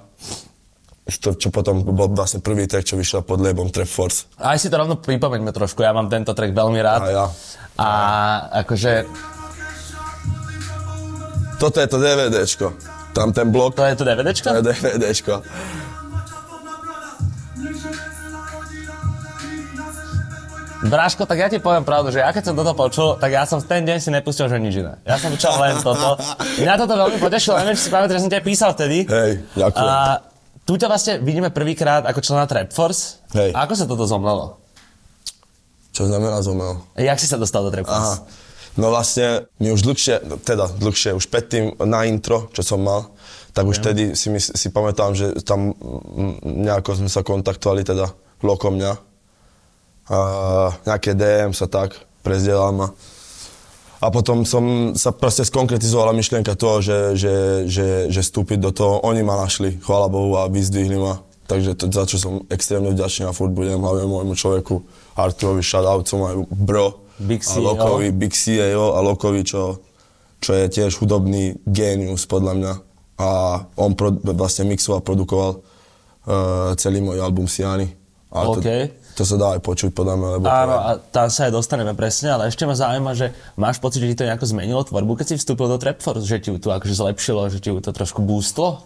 to, 1.03 1.35
čo 1.35 1.51
potom 1.51 1.83
bol 1.83 2.07
vlastne 2.15 2.39
prvý 2.39 2.63
track, 2.63 2.87
čo 2.87 2.95
vyšiel 2.95 3.27
pod 3.27 3.43
labelom 3.43 3.67
Trap 3.67 3.89
Force. 3.91 4.31
Aj 4.39 4.55
si 4.55 4.71
to 4.71 4.79
rovno 4.79 4.95
pripomeňme 4.95 5.51
trošku, 5.51 5.83
ja 5.83 5.91
mám 5.91 6.07
tento 6.07 6.31
track 6.31 6.55
veľmi 6.55 6.79
rád. 6.79 7.01
A 7.03 7.09
ja. 7.11 7.25
A 7.75 7.89
akože... 8.63 9.03
Toto 11.59 11.77
je 11.79 11.87
to 11.87 11.99
DVDčko. 11.99 12.67
Tam 13.11 13.35
ten 13.35 13.51
blok. 13.51 13.75
To 13.75 13.83
je 13.83 13.95
to 13.99 14.03
DVDčko? 14.07 14.47
To 14.51 14.59
je 14.59 14.63
DVDčko. 14.63 15.33
Bráško, 20.83 21.23
tak 21.23 21.39
ja 21.39 21.47
ti 21.47 21.63
poviem 21.63 21.87
pravdu, 21.87 22.11
že 22.11 22.19
ja 22.19 22.35
keď 22.35 22.51
som 22.51 22.55
toto 22.59 22.75
počul, 22.75 23.15
tak 23.15 23.31
ja 23.31 23.47
som 23.47 23.63
v 23.63 23.71
ten 23.71 23.87
deň 23.87 23.97
si 24.03 24.11
nepustil, 24.11 24.51
že 24.51 24.59
nič 24.59 24.83
iné. 24.83 24.99
Ja 25.07 25.15
som 25.15 25.31
počul 25.31 25.55
len 25.63 25.79
toto. 25.79 26.19
Mňa 26.59 26.75
toto 26.75 26.99
veľmi 26.99 27.23
potešilo, 27.23 27.55
neviem, 27.63 27.79
či 27.79 27.87
si 27.87 27.91
pamätáš, 27.91 28.19
že 28.19 28.23
som 28.27 28.31
ťa 28.35 28.43
písal 28.43 28.75
vtedy. 28.75 29.07
Hej, 29.07 29.31
ďakujem. 29.55 29.79
A 29.79 30.32
tu 30.63 30.79
ťa 30.79 30.87
vlastne 30.87 31.13
vidíme 31.19 31.51
prvýkrát 31.51 32.07
ako 32.07 32.19
člena 32.23 32.47
Trap 32.47 32.71
Force. 32.71 33.23
Hej. 33.35 33.51
A 33.51 33.67
ako 33.67 33.73
sa 33.75 33.85
toto 33.87 34.07
zomlelo? 34.07 34.59
Čo 35.91 36.07
znamená 36.09 36.39
zomlelo? 36.41 36.87
Jak 36.95 37.19
si 37.19 37.27
sa 37.27 37.35
dostal 37.35 37.67
do 37.67 37.71
Trap 37.71 37.87
Force? 37.87 38.13
Aha. 38.23 38.43
No 38.73 38.89
vlastne, 38.89 39.45
my 39.61 39.69
už 39.69 39.85
dlhšie, 39.85 40.41
teda 40.41 40.65
dlhšie, 40.81 41.13
už 41.13 41.29
predtým 41.29 41.77
na 41.85 42.09
intro, 42.09 42.49
čo 42.57 42.65
som 42.65 42.81
mal, 42.81 43.13
tak 43.53 43.69
už 43.69 43.85
vtedy 43.85 44.17
si, 44.17 44.33
si 44.41 44.67
pamätám, 44.73 45.13
že 45.13 45.37
tam 45.45 45.77
nejako 46.41 47.05
sme 47.05 47.09
sa 47.09 47.21
kontaktovali, 47.21 47.85
teda 47.85 48.09
Loko 48.41 48.73
mňa. 48.73 48.91
A 50.09 50.17
nejaké 50.89 51.13
DM 51.13 51.53
sa 51.53 51.69
tak, 51.69 52.01
prezdielal 52.25 52.73
ma. 52.73 52.89
A 54.03 54.11
potom 54.11 54.43
som 54.43 54.91
sa 54.99 55.15
proste 55.15 55.47
skonkretizovala 55.47 56.11
myšlienka 56.11 56.59
toho, 56.59 56.83
že, 56.83 57.15
že, 57.15 57.63
že, 57.71 57.87
že 58.11 58.19
vstúpiť 58.19 58.59
do 58.59 58.75
toho, 58.75 58.99
oni 58.99 59.23
ma 59.23 59.39
našli, 59.39 59.79
chvála 59.79 60.11
Bohu, 60.11 60.35
a 60.35 60.51
vyzdvihli 60.51 60.99
ma. 60.99 61.23
Takže 61.47 61.79
to, 61.79 61.87
za 61.87 62.03
čo 62.03 62.19
som 62.19 62.33
extrémne 62.51 62.91
vďačný 62.91 63.31
a 63.31 63.35
furt 63.35 63.55
budem 63.55 63.79
hlavne 63.79 64.03
môjmu 64.03 64.35
človeku 64.35 64.83
Arturovi, 65.15 65.63
shoutout, 65.63 66.03
som 66.03 66.19
aj 66.27 66.35
bro. 66.51 66.99
Big 67.15 67.47
C, 67.47 67.55
a 67.55 67.63
Lokovi, 67.63 68.11
jo. 68.11 68.15
Big 68.19 68.33
C, 68.35 68.59
jo, 68.59 68.91
a 68.91 68.99
Lokovi, 68.99 69.47
čo, 69.47 69.79
čo 70.43 70.51
je 70.51 70.67
tiež 70.67 70.99
hudobný 70.99 71.55
génius 71.63 72.27
podľa 72.27 72.53
mňa. 72.59 72.73
A 73.23 73.29
on 73.79 73.95
pro, 73.95 74.11
vlastne 74.35 74.67
mixoval, 74.67 74.99
produkoval 74.99 75.63
uh, 75.63 76.75
celý 76.75 76.99
môj 76.99 77.23
album 77.23 77.47
Siany. 77.47 77.87
A 78.35 78.51
okay. 78.51 78.91
to, 78.91 79.02
to 79.13 79.23
sa 79.23 79.35
dá 79.37 79.47
aj 79.53 79.61
počuť 79.61 79.89
podľa 79.93 80.15
mňa. 80.17 80.27
Lebo 80.37 80.45
Áno, 80.49 80.75
a 80.81 80.91
tam 80.97 81.29
sa 81.29 81.45
aj 81.45 81.53
dostaneme 81.53 81.93
presne, 81.93 82.33
ale 82.33 82.49
ešte 82.49 82.65
ma 82.65 82.73
zaujíma, 82.73 83.13
že 83.13 83.29
máš 83.53 83.77
pocit, 83.77 84.01
že 84.01 84.13
ti 84.13 84.19
to 84.19 84.27
nejako 84.27 84.49
zmenilo 84.49 84.81
tvorbu, 84.81 85.21
keď 85.21 85.33
si 85.33 85.35
vstúpil 85.37 85.69
do 85.69 85.77
Trapforce, 85.77 86.25
že 86.25 86.41
ti 86.41 86.49
to 86.57 86.69
akože 86.73 86.97
zlepšilo, 86.97 87.53
že 87.53 87.61
ti 87.61 87.69
to 87.69 87.91
trošku 87.93 88.25
boostlo? 88.25 88.81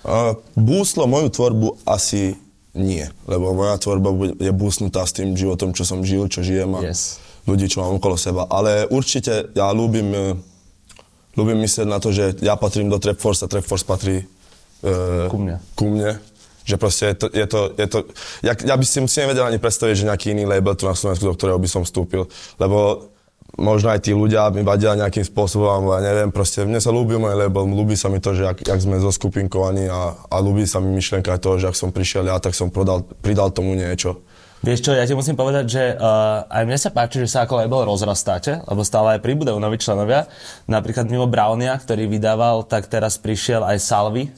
Uh, 0.00 0.32
boostlo 0.56 1.04
moju 1.04 1.28
tvorbu 1.28 1.84
asi 1.84 2.40
nie, 2.72 3.04
lebo 3.28 3.52
moja 3.52 3.76
tvorba 3.76 4.32
je 4.40 4.52
boostnutá 4.54 5.04
s 5.04 5.12
tým 5.12 5.36
životom, 5.36 5.76
čo 5.76 5.84
som 5.84 6.00
žil, 6.00 6.24
čo 6.32 6.40
žijem 6.40 6.72
a 6.78 6.80
yes. 6.80 7.20
ľudí, 7.44 7.68
čo 7.68 7.84
mám 7.84 8.00
okolo 8.00 8.16
seba. 8.16 8.48
Ale 8.48 8.88
určite 8.88 9.52
ja 9.52 9.68
ľúbim, 9.76 10.08
uh, 10.08 11.36
ľúbim 11.36 11.60
myslieť 11.60 11.84
na 11.84 12.00
to, 12.00 12.16
že 12.16 12.40
ja 12.40 12.56
patrím 12.56 12.88
do 12.88 12.96
Trapforce 12.96 13.44
a 13.44 13.52
Trapforce 13.52 13.84
patrí 13.84 14.24
uh, 14.24 15.28
ku 15.28 15.36
mne. 15.36 15.60
Ku 15.76 15.84
mne 15.92 16.29
že 16.70 16.78
proste 16.78 17.10
je 17.10 17.16
to, 17.18 17.26
je 17.34 17.46
to, 17.50 17.60
je 17.74 17.86
to 17.90 17.98
ja, 18.46 18.54
ja 18.54 18.74
by 18.78 18.84
si, 18.86 19.02
si 19.02 19.18
nevedel 19.18 19.42
ani 19.42 19.58
predstaviť, 19.58 19.94
že 19.98 20.04
nejaký 20.06 20.26
iný 20.30 20.46
label 20.46 20.78
tu 20.78 20.86
na 20.86 20.94
Slovensku, 20.94 21.26
do 21.26 21.34
ktorého 21.34 21.58
by 21.58 21.66
som 21.66 21.82
vstúpil, 21.82 22.30
lebo 22.62 23.10
možno 23.58 23.90
aj 23.90 24.06
tí 24.06 24.14
ľudia 24.14 24.48
mi 24.54 24.62
vadia 24.62 24.94
nejakým 24.94 25.26
spôsobom, 25.26 25.90
ja 25.90 26.00
neviem, 26.00 26.30
proste 26.30 26.62
mne 26.62 26.78
sa 26.78 26.94
ľúbi 26.94 27.18
môj 27.18 27.34
label, 27.34 27.66
ľúbi 27.66 27.98
sa 27.98 28.06
mi 28.06 28.22
to, 28.22 28.36
že 28.36 28.46
ak, 28.46 28.62
ak 28.62 28.78
sme 28.78 29.02
zoskupinkovaní 29.02 29.90
a, 29.90 30.14
a 30.14 30.36
ľúbi 30.38 30.62
sa 30.68 30.78
mi 30.78 30.94
myšlienka 30.94 31.34
toho, 31.42 31.58
že 31.58 31.66
ak 31.68 31.76
som 31.76 31.90
prišiel 31.90 32.30
ja, 32.30 32.38
tak 32.38 32.54
som 32.54 32.70
prodal, 32.70 33.02
pridal 33.02 33.50
tomu 33.50 33.74
niečo. 33.74 34.22
Vieš 34.60 34.84
čo, 34.84 34.92
ja 34.92 35.08
ti 35.08 35.16
musím 35.16 35.40
povedať, 35.40 35.64
že 35.72 35.84
uh, 35.96 36.44
aj 36.44 36.68
mne 36.68 36.76
sa 36.76 36.92
páči, 36.92 37.24
že 37.24 37.32
sa 37.32 37.48
ako 37.48 37.64
label 37.64 37.88
rozrastáte, 37.88 38.60
lebo 38.68 38.84
stále 38.84 39.16
aj 39.16 39.24
pribúdajú 39.24 39.56
noví 39.56 39.80
členovia. 39.80 40.28
Napríklad 40.68 41.08
mimo 41.08 41.24
Brownia, 41.24 41.80
ktorý 41.80 42.04
vydával, 42.04 42.68
tak 42.68 42.84
teraz 42.92 43.16
prišiel 43.16 43.64
aj 43.64 43.80
Salvi, 43.80 44.28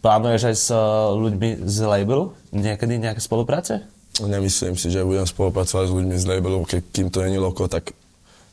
Plánuješ 0.00 0.42
aj 0.48 0.56
s 0.56 0.68
uh, 0.72 1.12
ľuďmi 1.12 1.68
z 1.68 1.78
labelu 1.84 2.32
niekedy 2.56 2.96
nejaké 2.96 3.20
spolupráce? 3.20 3.84
Nemyslím 4.20 4.76
si, 4.76 4.88
že 4.88 5.04
budem 5.04 5.28
spolupracovať 5.28 5.84
s 5.88 5.92
ľuďmi 5.92 6.16
z 6.16 6.24
labelu, 6.24 6.58
keď 6.64 6.80
kým 6.88 7.08
to 7.12 7.20
není 7.20 7.36
loko, 7.36 7.68
tak 7.68 7.92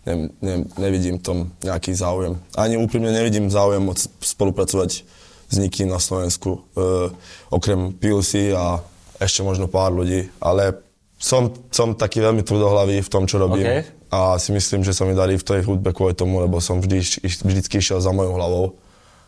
ne, 0.03 0.31
ne, 0.43 0.67
nevidím 0.75 1.19
tom 1.23 1.51
nejaký 1.63 1.95
záujem. 1.95 2.35
Ani 2.55 2.75
úprimne 2.75 3.15
nevidím 3.15 3.47
záujem 3.47 3.79
moc 3.79 3.99
spolupracovať 4.19 5.07
s 5.47 5.55
nikým 5.55 5.87
na 5.87 6.03
Slovensku, 6.03 6.67
uh, 6.75 7.11
okrem 7.47 7.95
PLC 7.95 8.51
a 8.51 8.83
ešte 9.23 9.39
možno 9.41 9.71
pár 9.71 9.95
ľudí, 9.95 10.27
ale 10.43 10.83
som, 11.17 11.49
som 11.73 11.97
taký 11.97 12.21
veľmi 12.21 12.45
tvrdohlavý 12.45 13.01
v 13.01 13.09
tom, 13.09 13.25
čo 13.25 13.41
robím. 13.41 13.65
Okay. 13.65 13.81
A 14.11 14.35
si 14.39 14.53
myslím, 14.53 14.83
že 14.83 14.93
sa 14.93 15.03
mi 15.03 15.17
darí 15.17 15.35
v 15.39 15.47
tej 15.47 15.63
hudbe 15.65 15.91
kvôli 15.91 16.13
tomu, 16.13 16.39
lebo 16.39 16.59
som 16.59 16.79
vždy, 16.79 17.23
vždycky 17.23 17.79
išiel 17.81 17.99
za 17.99 18.11
mojou 18.13 18.35
hlavou 18.35 18.65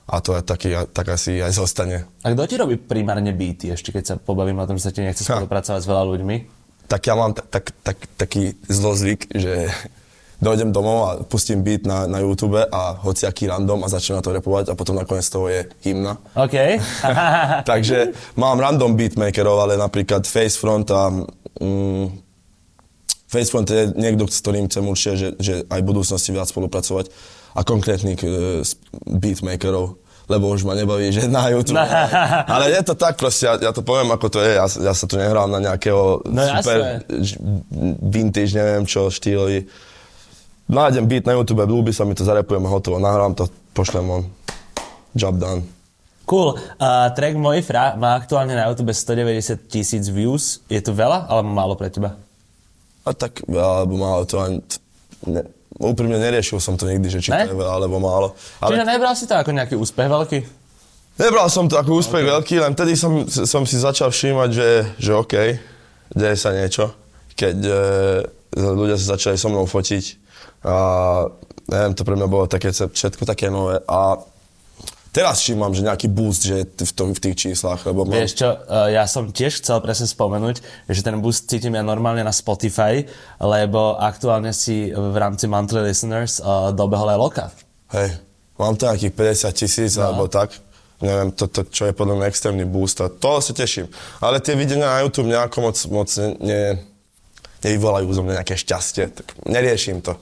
a 0.10 0.18
to 0.26 0.34
je 0.34 0.42
taký, 0.42 0.74
tak 0.90 1.14
asi 1.14 1.38
aj 1.38 1.54
zostane. 1.54 2.10
A 2.26 2.34
kto 2.34 2.50
ti 2.50 2.58
robí 2.58 2.82
primárne 2.82 3.30
beaty, 3.30 3.70
ešte 3.78 3.94
keď 3.94 4.04
sa 4.04 4.16
pobavím 4.18 4.58
o 4.58 4.66
tom, 4.66 4.82
že 4.82 4.90
sa 4.90 4.94
ti 4.94 5.06
nechce 5.06 5.22
spolupracovať 5.22 5.86
s 5.86 5.88
veľa 5.88 6.04
ľuďmi? 6.10 6.36
Tak 6.90 7.02
ja 7.06 7.14
mám 7.14 7.38
tak, 7.38 7.46
tak, 7.54 7.66
tak, 7.86 7.98
taký 8.18 8.58
zlozvyk, 8.66 9.30
že 9.30 9.70
dojdem 10.42 10.74
domov 10.74 10.98
a 11.06 11.12
pustím 11.22 11.62
beat 11.62 11.86
na, 11.86 12.10
na 12.10 12.26
YouTube 12.26 12.58
a 12.58 12.82
hociaký 13.06 13.46
random 13.46 13.86
a 13.86 13.92
začnem 13.92 14.18
na 14.18 14.26
to 14.26 14.34
repovať 14.34 14.72
a 14.72 14.74
potom 14.74 14.98
nakoniec 14.98 15.28
toho 15.30 15.46
je 15.52 15.70
hymna. 15.86 16.18
OK. 16.34 16.82
Takže 17.70 18.18
mám 18.40 18.58
random 18.58 18.98
beatmakerov, 18.98 19.70
ale 19.70 19.78
napríklad 19.78 20.26
Facefront 20.26 20.90
a 20.90 21.14
mm, 21.62 22.06
Facefront 23.30 23.70
je 23.70 23.94
niekto, 23.94 24.26
s 24.26 24.42
ktorým 24.42 24.66
chcem 24.66 24.84
určite, 24.90 25.14
že, 25.14 25.30
že 25.38 25.54
aj 25.70 25.80
v 25.86 25.90
budúcnosti 25.94 26.34
viac 26.34 26.50
spolupracovať 26.50 27.14
a 27.56 27.62
konkrétnych 27.66 28.22
uh, 28.26 28.62
beatmakerov 29.06 29.98
lebo 30.30 30.54
už 30.54 30.62
ma 30.62 30.78
nebaví, 30.78 31.10
že 31.10 31.26
na 31.26 31.50
YouTube. 31.50 31.82
Ale 32.54 32.70
je 32.70 32.82
to 32.86 32.94
tak 32.94 33.18
proste, 33.18 33.50
ja, 33.50 33.58
ja 33.58 33.72
to 33.74 33.82
poviem 33.82 34.14
ako 34.14 34.30
to 34.30 34.40
je, 34.46 34.62
ja, 34.62 34.66
ja 34.70 34.94
sa 34.94 35.10
tu 35.10 35.18
nehrám 35.18 35.50
na 35.50 35.58
nejakého 35.58 36.22
no, 36.30 36.42
super 36.62 37.02
jasné. 37.02 37.26
vintage, 38.14 38.54
neviem 38.54 38.86
čo, 38.86 39.10
štýlový. 39.10 39.66
Nájdem 40.70 41.10
beat 41.10 41.26
na 41.26 41.34
YouTube, 41.34 41.66
ľúbi 41.66 41.90
sa 41.90 42.06
mi 42.06 42.14
to, 42.14 42.22
zarepujem 42.22 42.62
a 42.62 42.70
hotovo, 42.70 43.02
nahrám 43.02 43.34
to, 43.34 43.50
pošlem 43.74 44.06
on. 44.06 44.24
Job 45.18 45.42
done. 45.42 45.66
Cool. 46.30 46.54
Uh, 46.78 47.10
track 47.18 47.34
Môj 47.34 47.66
fra 47.66 47.98
má 47.98 48.14
aktuálne 48.14 48.54
na 48.54 48.70
YouTube 48.70 48.94
190 48.94 49.66
tisíc 49.66 50.06
views. 50.14 50.62
Je 50.70 50.78
to 50.78 50.94
veľa, 50.94 51.26
alebo 51.26 51.50
málo 51.50 51.74
pre 51.74 51.90
teba? 51.90 52.14
A 53.02 53.18
tak 53.18 53.42
alebo 53.50 53.98
málo, 53.98 54.30
to 54.30 54.38
ani... 54.38 54.62
Ne, 55.26 55.42
úprimne 55.80 56.20
neriešil 56.20 56.60
som 56.60 56.76
to 56.76 56.86
nikdy, 56.86 57.08
že 57.08 57.24
či 57.24 57.30
ne? 57.32 57.48
to 57.48 57.56
je 57.56 57.60
veľa 57.60 57.74
alebo 57.80 57.98
málo. 58.04 58.36
Ale... 58.60 58.76
Čiže 58.76 58.86
nebral 58.86 59.14
si 59.16 59.26
to 59.26 59.34
ako 59.40 59.52
nejaký 59.56 59.76
úspech 59.80 60.12
veľký? 60.12 60.40
Nebral 61.20 61.48
som 61.52 61.68
to 61.68 61.76
ako 61.76 62.00
úspech 62.00 62.24
okay. 62.24 62.32
veľký, 62.32 62.56
len 62.64 62.72
vtedy 62.76 62.94
som, 62.96 63.28
som 63.28 63.64
si 63.64 63.76
začal 63.76 64.12
všímať, 64.12 64.50
že, 64.52 64.70
že 65.00 65.12
OK, 65.16 65.36
deje 66.16 66.36
sa 66.40 66.56
niečo. 66.56 66.96
Keď 67.36 67.58
e, 67.60 67.80
ľudia 68.56 68.96
sa 68.96 69.16
začali 69.16 69.36
so 69.36 69.52
mnou 69.52 69.68
fotiť 69.68 70.04
a 70.64 70.76
neviem, 71.72 71.94
to 71.96 72.04
pre 72.04 72.16
mňa 72.16 72.28
bolo 72.28 72.46
také, 72.48 72.72
všetko 72.72 73.24
také 73.24 73.52
nové. 73.52 73.80
A 73.88 74.20
teraz 75.10 75.42
všímam, 75.42 75.74
že 75.74 75.82
nejaký 75.86 76.08
boost 76.10 76.46
že 76.46 76.66
v, 76.66 76.92
tom, 76.94 77.14
v 77.14 77.20
tých 77.20 77.36
číslach. 77.36 77.84
Lebo 77.86 78.06
mám... 78.06 78.16
Vieš 78.16 78.34
čo, 78.38 78.50
e, 78.50 78.96
ja 78.96 79.06
som 79.10 79.30
tiež 79.30 79.62
chcel 79.62 79.82
presne 79.82 80.08
spomenúť, 80.10 80.62
že 80.90 81.02
ten 81.02 81.18
boost 81.20 81.50
cítim 81.50 81.74
ja 81.74 81.84
normálne 81.84 82.22
na 82.22 82.34
Spotify, 82.34 83.06
lebo 83.42 83.98
aktuálne 83.98 84.54
si 84.54 84.90
v 84.94 85.16
rámci 85.18 85.50
monthly 85.50 85.90
listeners 85.90 86.42
uh, 86.42 86.70
dobehol 86.74 87.10
aj 87.10 87.18
Loka. 87.18 87.46
Hej, 87.94 88.22
mám 88.62 88.78
to 88.78 88.86
nejakých 88.86 89.14
50 89.50 89.60
tisíc 89.60 89.92
no. 89.98 90.10
alebo 90.10 90.30
tak. 90.30 90.54
Neviem, 91.00 91.32
to, 91.32 91.48
to, 91.48 91.64
čo 91.72 91.88
je 91.88 91.96
podľa 91.96 92.20
mňa 92.20 92.26
extrémny 92.28 92.68
boost 92.68 93.00
a 93.00 93.08
toho 93.08 93.40
sa 93.40 93.56
teším. 93.56 93.88
Ale 94.20 94.44
tie 94.44 94.52
videa 94.60 94.84
na 94.84 95.00
YouTube 95.00 95.32
nejako 95.32 95.72
moc, 95.72 95.78
moc 95.88 96.10
ne, 96.44 96.76
nevyvolajú 97.64 98.08
zo 98.12 98.20
mňa 98.20 98.44
nejaké 98.44 98.60
šťastie, 98.60 99.08
tak 99.16 99.32
neriešim 99.48 100.04
to. 100.04 100.20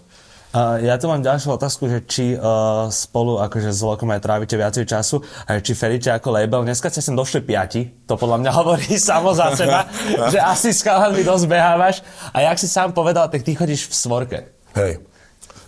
Uh, 0.58 0.82
ja 0.82 0.98
tu 0.98 1.06
mám 1.06 1.22
ďalšiu 1.22 1.54
otázku, 1.54 1.86
že 1.86 2.02
či 2.10 2.34
uh, 2.34 2.90
spolu 2.90 3.38
akože 3.38 3.70
s 3.70 3.78
Lokom 3.86 4.10
aj 4.10 4.26
trávite 4.26 4.58
viacej 4.58 4.90
času 4.90 5.22
a 5.46 5.62
či 5.62 5.78
feríte 5.78 6.10
ako 6.10 6.34
label. 6.34 6.66
Dneska 6.66 6.90
ste 6.90 6.98
sem 6.98 7.14
došli 7.14 7.46
piati, 7.46 7.86
to 8.10 8.18
podľa 8.18 8.42
mňa 8.42 8.52
hovorí 8.66 8.98
samo 8.98 9.38
za 9.38 9.54
seba, 9.54 9.86
že 10.34 10.42
asi 10.42 10.74
s 10.74 10.82
chalami 10.82 11.22
dosť 11.22 11.46
behávaš. 11.46 12.02
A 12.34 12.42
jak 12.42 12.58
si 12.58 12.66
sám 12.66 12.90
povedal, 12.90 13.30
tak 13.30 13.46
ty 13.46 13.54
chodíš 13.54 13.86
v 13.86 13.94
svorke. 13.94 14.38
Hej, 14.74 14.98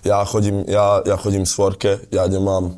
ja 0.01 0.25
chodím, 0.25 0.65
ja, 0.65 1.05
ja 1.05 1.21
chodím 1.21 1.45
v 1.45 1.53
svorke, 1.53 1.91
ja 2.09 2.25
nemám, 2.25 2.73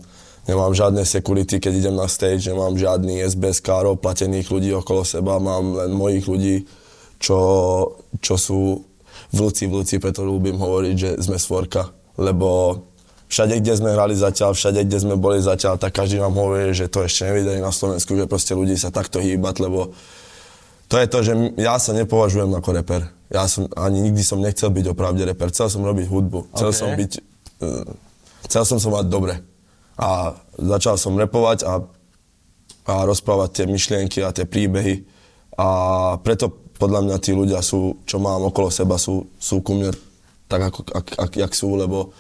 nemám 0.52 0.76
žiadne 0.76 1.08
security, 1.08 1.64
keď 1.64 1.80
idem 1.80 1.96
na 1.96 2.12
stage, 2.12 2.44
nemám 2.44 2.76
žiadny 2.76 3.24
SBS 3.24 3.64
károv, 3.64 4.04
platených 4.04 4.52
ľudí 4.52 4.76
okolo 4.76 5.08
seba, 5.08 5.40
mám 5.40 5.80
len 5.80 5.96
mojich 5.96 6.28
ľudí, 6.28 6.68
čo, 7.24 7.40
čo 8.20 8.36
sú 8.36 8.84
vlci, 9.32 9.72
vlci, 9.72 9.96
preto 10.04 10.28
ľúbim 10.28 10.60
hovoriť, 10.60 10.96
že 11.00 11.10
sme 11.24 11.40
svorka, 11.40 12.01
lebo 12.20 12.82
všade, 13.32 13.64
kde 13.64 13.74
sme 13.80 13.96
hrali 13.96 14.12
zatiaľ, 14.12 14.52
všade, 14.52 14.84
kde 14.84 14.98
sme 15.00 15.16
boli 15.16 15.40
zatiaľ, 15.40 15.80
tak 15.80 15.96
každý 15.96 16.20
nám 16.20 16.36
hovorí, 16.36 16.76
že 16.76 16.92
to 16.92 17.08
ešte 17.08 17.32
nevideli 17.32 17.64
na 17.64 17.72
Slovensku, 17.72 18.12
že 18.20 18.28
proste 18.28 18.52
ľudí 18.52 18.76
sa 18.76 18.92
takto 18.92 19.24
hýbať, 19.24 19.64
lebo 19.64 19.96
to 20.92 21.00
je 21.00 21.08
to, 21.08 21.20
že 21.24 21.34
ja 21.56 21.80
sa 21.80 21.96
nepovažujem 21.96 22.52
ako 22.52 22.70
reper. 22.76 23.08
Ja 23.32 23.48
som, 23.48 23.72
ani 23.80 24.04
nikdy 24.12 24.20
som 24.28 24.44
nechcel 24.44 24.68
byť 24.68 24.92
opravde 24.92 25.24
reper, 25.24 25.48
chcel 25.56 25.72
som 25.72 25.88
robiť 25.88 26.12
hudbu, 26.12 26.52
chcel 26.52 26.70
okay. 26.76 26.80
som 26.84 26.90
byť, 26.92 27.12
uh, 27.64 27.88
chcel 28.52 28.64
som 28.68 28.78
sa 28.84 28.90
mať 29.00 29.08
dobre. 29.08 29.40
A 29.96 30.36
začal 30.60 31.00
som 31.00 31.16
repovať 31.16 31.64
a, 31.64 31.80
a 32.92 32.94
rozprávať 33.08 33.64
tie 33.64 33.66
myšlienky 33.72 34.20
a 34.20 34.36
tie 34.36 34.44
príbehy 34.44 35.08
a 35.56 35.68
preto 36.20 36.52
podľa 36.76 37.08
mňa 37.08 37.18
tí 37.24 37.32
ľudia 37.32 37.62
sú, 37.62 38.02
čo 38.04 38.18
mám 38.18 38.50
okolo 38.50 38.74
seba, 38.74 38.98
sú, 38.98 39.30
sú 39.38 39.62
ku 39.62 39.78
mne 39.78 39.94
tak, 40.52 40.62
ako, 40.68 40.80
ak, 40.92 41.08
ak, 41.16 41.32
jak 41.40 41.52
sú, 41.56 41.80
lebo 41.80 42.12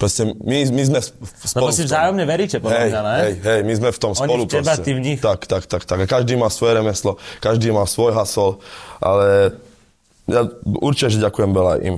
proste 0.00 0.32
my, 0.32 0.58
my 0.72 0.82
sme 0.88 0.98
spolu 1.44 1.68
Lebo 1.68 1.76
si 1.76 1.84
vzájomne 1.84 2.24
veríte, 2.24 2.56
podľa 2.56 2.80
hej, 2.80 2.88
mňa, 2.88 3.02
ne? 3.04 3.16
Hej, 3.20 3.34
hej, 3.44 3.60
my 3.68 3.74
sme 3.76 3.88
v 3.92 3.98
tom 4.00 4.12
Oni 4.16 4.20
spolu 4.24 4.42
v 4.48 4.52
teba, 4.56 4.72
ty 4.80 4.90
v 4.96 5.00
nich. 5.04 5.18
Tak, 5.20 5.44
tak, 5.44 5.68
tak, 5.68 5.84
tak. 5.84 5.98
A 6.00 6.06
každý 6.08 6.40
má 6.40 6.48
svoje 6.48 6.80
remeslo, 6.80 7.20
každý 7.44 7.68
má 7.68 7.84
svoj 7.84 8.16
hasol, 8.16 8.64
ale 8.96 9.52
ja 10.24 10.48
určite, 10.80 11.20
že 11.20 11.20
ďakujem 11.20 11.52
veľa 11.52 11.74
im. 11.84 11.96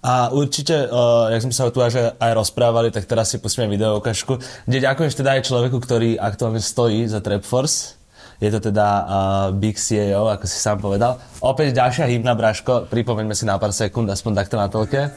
A 0.00 0.32
určite, 0.32 0.88
uh, 0.88 1.28
jak 1.28 1.44
sme 1.44 1.52
sa 1.52 1.68
tu 1.68 1.84
aj, 1.84 2.16
aj 2.16 2.32
rozprávali, 2.32 2.88
tak 2.88 3.04
teraz 3.04 3.32
si 3.32 3.36
pustíme 3.36 3.68
video 3.68 4.00
ukážku, 4.00 4.40
kde 4.64 4.78
ďakuješ 4.80 5.12
teda 5.12 5.36
aj 5.36 5.44
človeku, 5.44 5.76
ktorý 5.76 6.16
aktuálne 6.16 6.60
stojí 6.60 7.04
za 7.04 7.20
Trap 7.20 7.44
Force. 7.44 7.99
Je 8.40 8.48
to 8.48 8.72
teda 8.72 8.88
uh, 9.04 9.06
Big 9.52 9.76
CEO, 9.76 10.32
ako 10.32 10.48
si 10.48 10.56
sám 10.56 10.80
povedal. 10.80 11.20
Opäť 11.44 11.76
ďalšia 11.76 12.08
hymna, 12.08 12.32
Braško. 12.32 12.88
Pripomeňme 12.88 13.36
si 13.36 13.44
na 13.44 13.60
pár 13.60 13.76
sekúnd, 13.76 14.08
aspoň 14.08 14.32
takto 14.40 14.56
na 14.56 14.66
telke. 14.72 15.12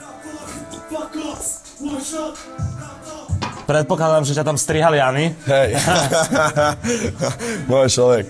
Predpokladám, 3.64 4.28
že 4.28 4.36
ťa 4.36 4.44
tam 4.44 4.60
strihali 4.60 5.00
Jany. 5.00 5.32
Hej. 5.48 5.70
Môj 7.72 7.88
človek. 7.96 8.28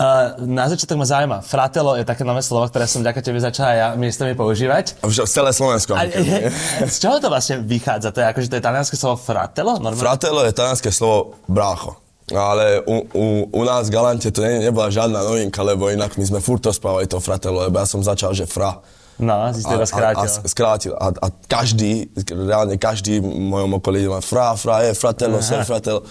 Uh, 0.00 0.32
na 0.48 0.64
začiatok 0.64 0.96
ma 0.96 1.04
zaujíma, 1.04 1.38
fratelo 1.44 1.92
je 1.92 2.08
také 2.08 2.24
nové 2.24 2.40
slovo, 2.40 2.64
ktoré 2.72 2.88
som 2.88 3.04
ďaká 3.04 3.20
tebe 3.20 3.36
začal 3.36 3.68
aj 3.68 3.76
ja 3.76 3.88
miestami 4.00 4.32
používať. 4.32 4.96
Už 5.04 5.28
celé 5.28 5.52
Slovensko. 5.52 5.92
A, 5.92 6.08
je, 6.08 6.48
z 6.94 6.96
čoho 7.04 7.20
to 7.20 7.28
vlastne 7.28 7.60
vychádza? 7.60 8.08
To 8.08 8.24
je 8.24 8.26
akože 8.32 8.48
to 8.48 8.56
je 8.56 8.64
talianské 8.64 8.96
slovo 8.96 9.20
fratelo? 9.20 9.76
Normálne? 9.76 10.00
Fratelo 10.00 10.40
je 10.48 10.56
talianské 10.56 10.88
slovo 10.88 11.36
brácho. 11.44 12.00
Ale 12.32 12.80
u, 12.80 12.96
u, 13.12 13.24
u 13.52 13.62
nás 13.68 13.92
v 13.92 14.00
Galante 14.00 14.32
to 14.32 14.40
ne, 14.40 14.64
nebola 14.64 14.88
žiadna 14.88 15.20
novinka, 15.20 15.60
lebo 15.60 15.92
inak 15.92 16.16
my 16.16 16.24
sme 16.24 16.40
furt 16.40 16.64
to 16.64 16.72
spávali 16.72 17.04
to 17.04 17.20
fratelo, 17.20 17.68
lebo 17.68 17.76
ja 17.76 17.84
som 17.84 18.00
začal, 18.00 18.32
že 18.32 18.48
fra. 18.48 18.80
No, 19.20 19.52
si 19.52 19.60
to 19.60 19.84
skrátil. 19.84 20.32
A, 20.32 20.32
a, 20.32 20.48
skrátil. 20.48 20.92
A, 20.96 21.12
a 21.12 21.26
každý, 21.44 22.08
reálne 22.24 22.80
každý 22.80 23.20
v 23.20 23.28
mojom 23.28 23.76
okolí 23.76 24.08
má 24.08 24.24
fra, 24.24 24.56
fra, 24.56 24.80
je 24.80 24.96
fratelo, 24.96 25.44
ser 25.44 25.60
fratelo 25.68 26.08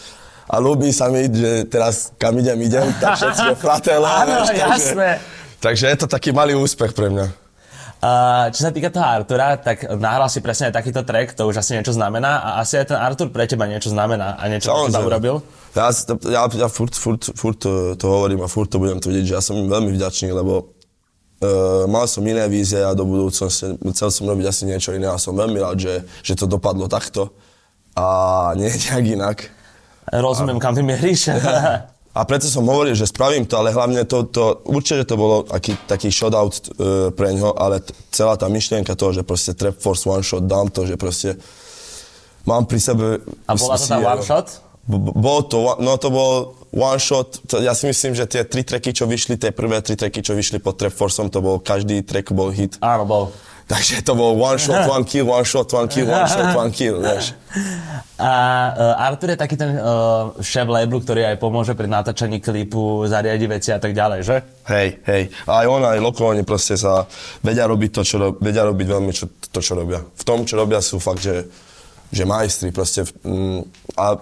a 0.50 0.56
ľúbi 0.58 0.90
sa 0.90 1.14
mi, 1.14 1.30
že 1.30 1.70
teraz 1.70 2.10
kam 2.18 2.34
idem, 2.42 2.58
idem, 2.66 2.90
tak 3.02 3.22
všetko 3.22 3.54
fratele. 3.62 4.10
Áno, 4.10 4.50
jasné. 4.50 5.22
Takže 5.62 5.86
je 5.94 5.98
to 6.02 6.08
taký 6.10 6.34
malý 6.34 6.58
úspech 6.58 6.98
pre 6.98 7.14
mňa. 7.14 7.28
Uh, 8.00 8.48
čo 8.56 8.64
sa 8.64 8.72
týka 8.72 8.88
toho 8.96 9.04
Artura, 9.04 9.60
tak 9.60 9.84
nahral 10.00 10.32
si 10.32 10.40
presne 10.40 10.72
aj 10.72 10.80
takýto 10.80 11.04
track, 11.04 11.36
to 11.36 11.44
už 11.44 11.60
asi 11.60 11.76
niečo 11.76 11.92
znamená 11.92 12.40
a 12.40 12.50
asi 12.64 12.80
aj 12.80 12.96
ten 12.96 12.96
Artur 12.96 13.28
pre 13.28 13.44
teba 13.44 13.68
niečo 13.68 13.92
znamená 13.92 14.40
a 14.40 14.48
niečo, 14.48 14.72
čo 14.72 14.88
si 14.88 15.04
urobil? 15.04 15.44
Ja, 15.76 15.92
ja, 16.32 16.48
ja 16.48 16.68
furt, 16.72 16.96
furt, 16.96 17.28
furt 17.36 17.60
to, 17.60 18.00
to 18.00 18.06
hovorím 18.08 18.40
a 18.40 18.48
furt 18.48 18.72
to 18.72 18.80
budem 18.80 19.04
tvrdiť, 19.04 19.24
že 19.28 19.34
ja 19.36 19.44
som 19.44 19.60
im 19.60 19.68
veľmi 19.68 19.92
vďačný, 20.00 20.32
lebo 20.32 20.72
uh, 21.44 21.92
mal 21.92 22.08
som 22.08 22.24
iné 22.24 22.48
vízie 22.48 22.80
a 22.80 22.96
do 22.96 23.04
budúcnosti 23.04 23.76
chcel 23.92 24.10
som 24.16 24.32
robiť 24.32 24.48
asi 24.48 24.64
niečo 24.64 24.96
iné 24.96 25.12
a 25.12 25.20
som 25.20 25.36
veľmi 25.36 25.60
rád, 25.60 25.84
že, 25.84 25.96
že 26.24 26.40
to 26.40 26.48
dopadlo 26.48 26.88
takto 26.88 27.36
a 28.00 28.56
nie 28.56 28.72
nejak 28.88 29.06
inak. 29.12 29.38
Rozumiem, 30.10 30.58
kam 30.58 30.74
ty 30.74 30.82
mieríš. 30.82 31.30
A 32.10 32.26
preto 32.26 32.50
som 32.50 32.66
hovoril, 32.66 32.98
že 32.98 33.06
spravím 33.06 33.46
to, 33.46 33.56
ale 33.62 33.70
hlavne 33.70 34.02
to, 34.04 34.26
to 34.28 34.66
určite 34.66 35.06
to 35.06 35.16
bolo 35.16 35.46
aký, 35.54 35.78
taký 35.86 36.10
shoutout 36.10 36.58
uh, 36.58 37.14
pre 37.14 37.32
ňo, 37.38 37.54
ale 37.54 37.86
t- 37.86 37.94
celá 38.10 38.34
tá 38.34 38.50
myšlienka 38.50 38.98
toho, 38.98 39.14
že 39.14 39.22
proste 39.22 39.54
Trap 39.54 39.78
Force 39.78 40.10
One 40.10 40.26
Shot, 40.26 40.44
dám 40.50 40.74
to, 40.74 40.90
že 40.90 40.98
proste 40.98 41.38
mám 42.50 42.66
pri 42.66 42.82
sebe... 42.82 43.22
A 43.46 43.54
bola 43.54 43.78
to 43.78 43.86
tá 43.86 44.02
One 44.02 44.26
Shot? 44.26 44.58
B- 44.90 45.14
bol 45.16 45.46
to, 45.46 45.78
no 45.80 46.02
to 46.02 46.10
bol 46.10 46.59
One 46.70 47.02
Shot, 47.02 47.42
to, 47.50 47.62
ja 47.66 47.74
si 47.74 47.90
myslím, 47.90 48.14
že 48.14 48.30
tie 48.30 48.46
tri 48.46 48.62
tracky, 48.62 48.94
čo 48.94 49.10
vyšli, 49.10 49.42
tie 49.42 49.50
prvé 49.50 49.82
tri 49.82 49.98
tracky, 49.98 50.22
čo 50.22 50.38
vyšli 50.38 50.62
pod 50.62 50.78
Trap 50.78 50.94
Forceom, 50.94 51.34
to 51.34 51.42
bol, 51.42 51.58
každý 51.58 52.06
track 52.06 52.30
bol 52.30 52.54
hit. 52.54 52.78
Áno, 52.86 53.10
bol. 53.10 53.34
Takže 53.70 54.02
to 54.02 54.18
bol 54.18 54.34
one 54.34 54.58
shot, 54.58 54.90
one 54.90 55.06
kill, 55.06 55.30
one 55.30 55.46
shot, 55.46 55.70
one 55.70 55.86
kill, 55.86 56.10
one 56.10 56.26
shot, 56.26 56.58
one 56.58 56.74
kill, 56.74 57.06
vieš. 57.06 57.38
A 58.18 58.32
uh, 58.74 59.06
Artur 59.06 59.30
je 59.30 59.38
taký 59.38 59.62
ten 59.62 59.78
uh, 59.78 60.34
šéf 60.42 60.66
labelu, 60.66 60.98
ktorý 60.98 61.22
aj 61.30 61.38
pomôže 61.38 61.78
pri 61.78 61.86
natáčaní 61.86 62.42
klipu, 62.42 63.06
zariadi 63.06 63.46
veci 63.46 63.70
a 63.70 63.78
tak 63.78 63.94
ďalej, 63.94 64.20
že? 64.26 64.42
Hej, 64.74 65.06
hej. 65.06 65.24
Aj 65.46 65.70
on, 65.70 65.86
aj 65.86 66.02
Loko, 66.02 66.34
oni 66.34 66.42
proste 66.42 66.82
sa 66.82 67.06
vedia 67.46 67.70
robiť 67.70 67.90
to, 67.94 68.02
čo, 68.02 68.18
vedia 68.42 68.66
robiť 68.66 68.88
veľmi 68.90 69.14
čo, 69.14 69.30
to, 69.30 69.62
čo 69.62 69.78
robia. 69.78 70.02
V 70.02 70.24
tom, 70.26 70.50
čo 70.50 70.58
robia, 70.58 70.82
sú 70.82 70.98
fakt, 70.98 71.22
že, 71.22 71.46
že 72.10 72.26
majstri 72.26 72.74
proste. 72.74 73.06
Mm, 73.22 73.70
a 73.94 74.18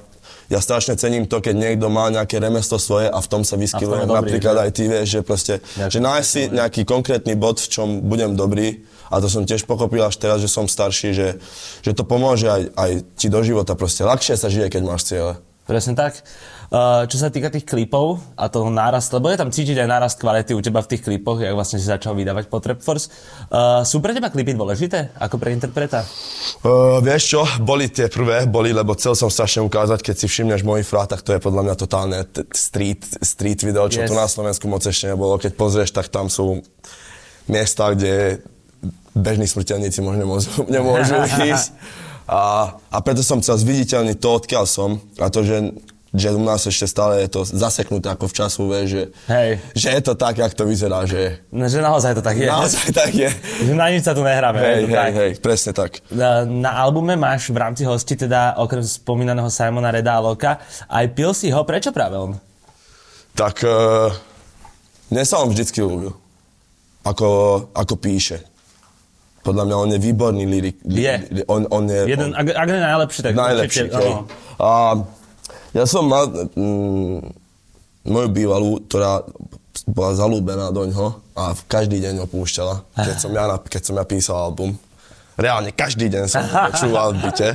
ja 0.48 0.60
strašne 0.64 0.96
cením 0.96 1.28
to, 1.28 1.44
keď 1.44 1.56
niekto 1.56 1.92
má 1.92 2.08
nejaké 2.08 2.40
remeslo 2.40 2.80
svoje 2.80 3.12
a 3.12 3.20
v 3.20 3.28
tom 3.28 3.44
sa 3.44 3.60
vyskyvuje. 3.60 4.08
Napríklad 4.08 4.56
že? 4.56 4.62
aj 4.64 4.70
ty 4.72 4.84
vieš, 4.88 5.08
že 5.08 5.22
proste, 5.24 5.54
Ďakujem. 5.60 5.92
že 5.92 6.00
nájsť 6.00 6.28
si 6.28 6.42
nejaký 6.56 6.82
konkrétny 6.88 7.34
bod, 7.36 7.60
v 7.60 7.68
čom 7.68 7.88
budem 8.08 8.40
dobrý 8.40 8.88
a 9.12 9.20
to 9.20 9.28
som 9.28 9.44
tiež 9.44 9.68
pochopil 9.68 10.04
až 10.04 10.16
teraz, 10.20 10.40
že 10.40 10.52
som 10.52 10.68
starší, 10.68 11.12
že, 11.12 11.30
že 11.84 11.92
to 11.92 12.08
pomôže 12.08 12.48
aj, 12.48 12.64
aj 12.76 12.92
ti 13.20 13.28
do 13.28 13.40
života 13.44 13.76
proste. 13.76 14.08
Ľahšie 14.08 14.36
sa 14.40 14.48
žije, 14.48 14.72
keď 14.72 14.82
máš 14.84 15.08
cieľe. 15.08 15.40
Presne 15.68 16.00
tak. 16.00 16.24
Uh, 16.68 17.04
čo 17.08 17.20
sa 17.20 17.28
týka 17.28 17.52
tých 17.52 17.68
klipov 17.68 18.24
a 18.40 18.48
toho 18.48 18.72
nárast, 18.72 19.12
lebo 19.12 19.28
je 19.28 19.40
tam 19.40 19.52
cítiť 19.52 19.84
aj 19.84 19.88
nárast 19.88 20.16
kvality 20.20 20.56
u 20.56 20.60
teba 20.64 20.80
v 20.84 20.96
tých 20.96 21.04
klipoch, 21.04 21.44
jak 21.44 21.56
vlastne 21.56 21.80
si 21.80 21.88
začal 21.88 22.16
vydávať 22.16 22.48
po 22.48 22.64
Trap 22.64 22.80
Force. 22.80 23.12
Uh, 23.52 23.84
sú 23.84 24.00
pre 24.00 24.16
teba 24.16 24.32
klipy 24.32 24.56
dôležité 24.56 25.12
ako 25.20 25.40
pre 25.40 25.52
interpreta? 25.52 26.08
Uh, 26.64 27.04
vieš 27.04 27.36
čo, 27.36 27.42
boli 27.64 27.92
tie 27.92 28.08
prvé, 28.08 28.48
boli, 28.48 28.72
lebo 28.72 28.96
chcel 28.96 29.16
som 29.16 29.28
strašne 29.28 29.64
ukázať, 29.64 30.00
keď 30.04 30.16
si 30.16 30.28
všimneš 30.28 30.64
môj 30.64 30.88
frá, 30.88 31.04
tak 31.04 31.24
to 31.24 31.36
je 31.36 31.40
podľa 31.40 31.72
mňa 31.72 31.76
totálne 31.76 32.20
t- 32.24 32.48
street, 32.52 33.04
street 33.24 33.64
video, 33.64 33.88
čo 33.92 34.04
yes. 34.04 34.08
tu 34.08 34.16
na 34.16 34.28
Slovensku 34.28 34.72
moc 34.72 34.84
ešte 34.84 35.12
nebolo. 35.12 35.40
Keď 35.40 35.52
pozrieš, 35.56 35.92
tak 35.92 36.08
tam 36.08 36.32
sú 36.32 36.64
miesta, 37.48 37.92
kde 37.92 38.44
bežní 39.16 39.48
smrteľníci 39.48 40.00
možno 40.04 40.20
nemôžu, 40.24 40.52
nemôžu 40.68 41.16
ísť. 41.52 41.72
A, 42.28 42.76
a 42.92 42.98
preto 43.00 43.24
som 43.24 43.40
chcel 43.40 43.56
zviditeľniť 43.56 44.18
to, 44.20 44.30
odkiaľ 44.36 44.66
som. 44.68 45.00
A 45.18 45.32
to, 45.32 45.48
že 45.48 45.74
že 46.16 46.32
u 46.32 46.40
nás 46.40 46.64
ešte 46.64 46.88
stále 46.88 47.20
je 47.24 47.30
to 47.30 47.42
zaseknuté 47.44 48.08
ako 48.08 48.32
v 48.32 48.34
času, 48.34 48.62
vie, 48.72 48.82
že, 48.88 49.02
Hej. 49.28 49.50
že 49.76 49.88
je 49.92 50.02
to 50.02 50.14
tak, 50.16 50.40
jak 50.40 50.54
to 50.56 50.64
vyzerá, 50.64 51.04
že... 51.04 51.44
No, 51.52 51.68
že 51.68 51.84
naozaj 51.84 52.16
to 52.16 52.24
tak 52.24 52.40
je. 52.40 52.48
Naozaj 52.48 52.88
tak 52.96 53.12
je. 53.12 53.30
Že 53.68 53.74
na 53.76 53.88
nič 53.92 54.08
sa 54.08 54.16
tu 54.16 54.24
nehráme. 54.24 54.58
Hej, 54.58 54.88
hej, 54.88 54.96
tak. 54.96 55.12
hej, 55.14 55.32
presne 55.44 55.72
tak. 55.76 55.92
Na, 56.10 56.48
na 56.48 56.72
albume 56.80 57.20
máš 57.20 57.52
v 57.52 57.60
rámci 57.60 57.84
hosti 57.84 58.16
teda 58.16 58.56
okrem 58.56 58.82
spomínaného 58.82 59.52
Simona 59.52 59.92
Reda 59.92 60.16
a 60.18 60.24
Loka 60.24 60.64
aj 60.88 61.06
pil 61.12 61.32
si 61.36 61.52
ho, 61.52 61.62
prečo 61.68 61.92
práve 61.92 62.16
on? 62.16 62.40
Tak 63.36 63.68
uh, 63.68 64.10
mne 65.12 65.24
sa 65.28 65.44
on 65.44 65.52
vždycky 65.52 65.84
ľúbil. 65.84 66.16
Ako, 67.04 67.28
ako 67.76 67.94
píše. 68.00 68.42
Podľa 69.48 69.64
mňa 69.64 69.76
on 69.80 69.90
je 69.96 70.00
výborný 70.04 70.44
lirik. 70.44 70.78
Je. 70.84 71.16
On, 71.48 71.64
on 71.72 71.88
je 71.88 72.04
Jeden, 72.12 72.36
on, 72.36 72.36
ak, 72.36 72.52
ak 72.52 72.68
nie 72.68 72.84
najlepší, 72.84 73.20
tak 73.24 73.32
najlepší. 73.32 73.88
určite. 73.88 74.12
A 74.60 74.70
ja 75.72 75.86
som 75.88 76.04
mal 76.04 76.28
mm, 76.28 77.18
moju 78.12 78.28
bývalú, 78.28 78.84
ktorá 78.92 79.24
bola 79.88 80.12
zalúbená 80.12 80.68
do 80.76 80.84
ňoho 80.84 81.24
a 81.40 81.56
každý 81.70 82.04
deň 82.04 82.26
ho 82.26 82.28
púšťala, 82.28 82.84
keď 82.98 83.16
som 83.16 83.32
ja, 83.32 83.56
keď 83.56 83.82
som 83.88 83.96
ja 83.96 84.04
písal 84.04 84.36
album. 84.52 84.76
Reálne 85.40 85.72
každý 85.72 86.12
deň 86.12 86.24
som 86.28 86.44
ho 86.44 86.56
počúval 86.74 87.16
v 87.16 87.30
byte. 87.30 87.50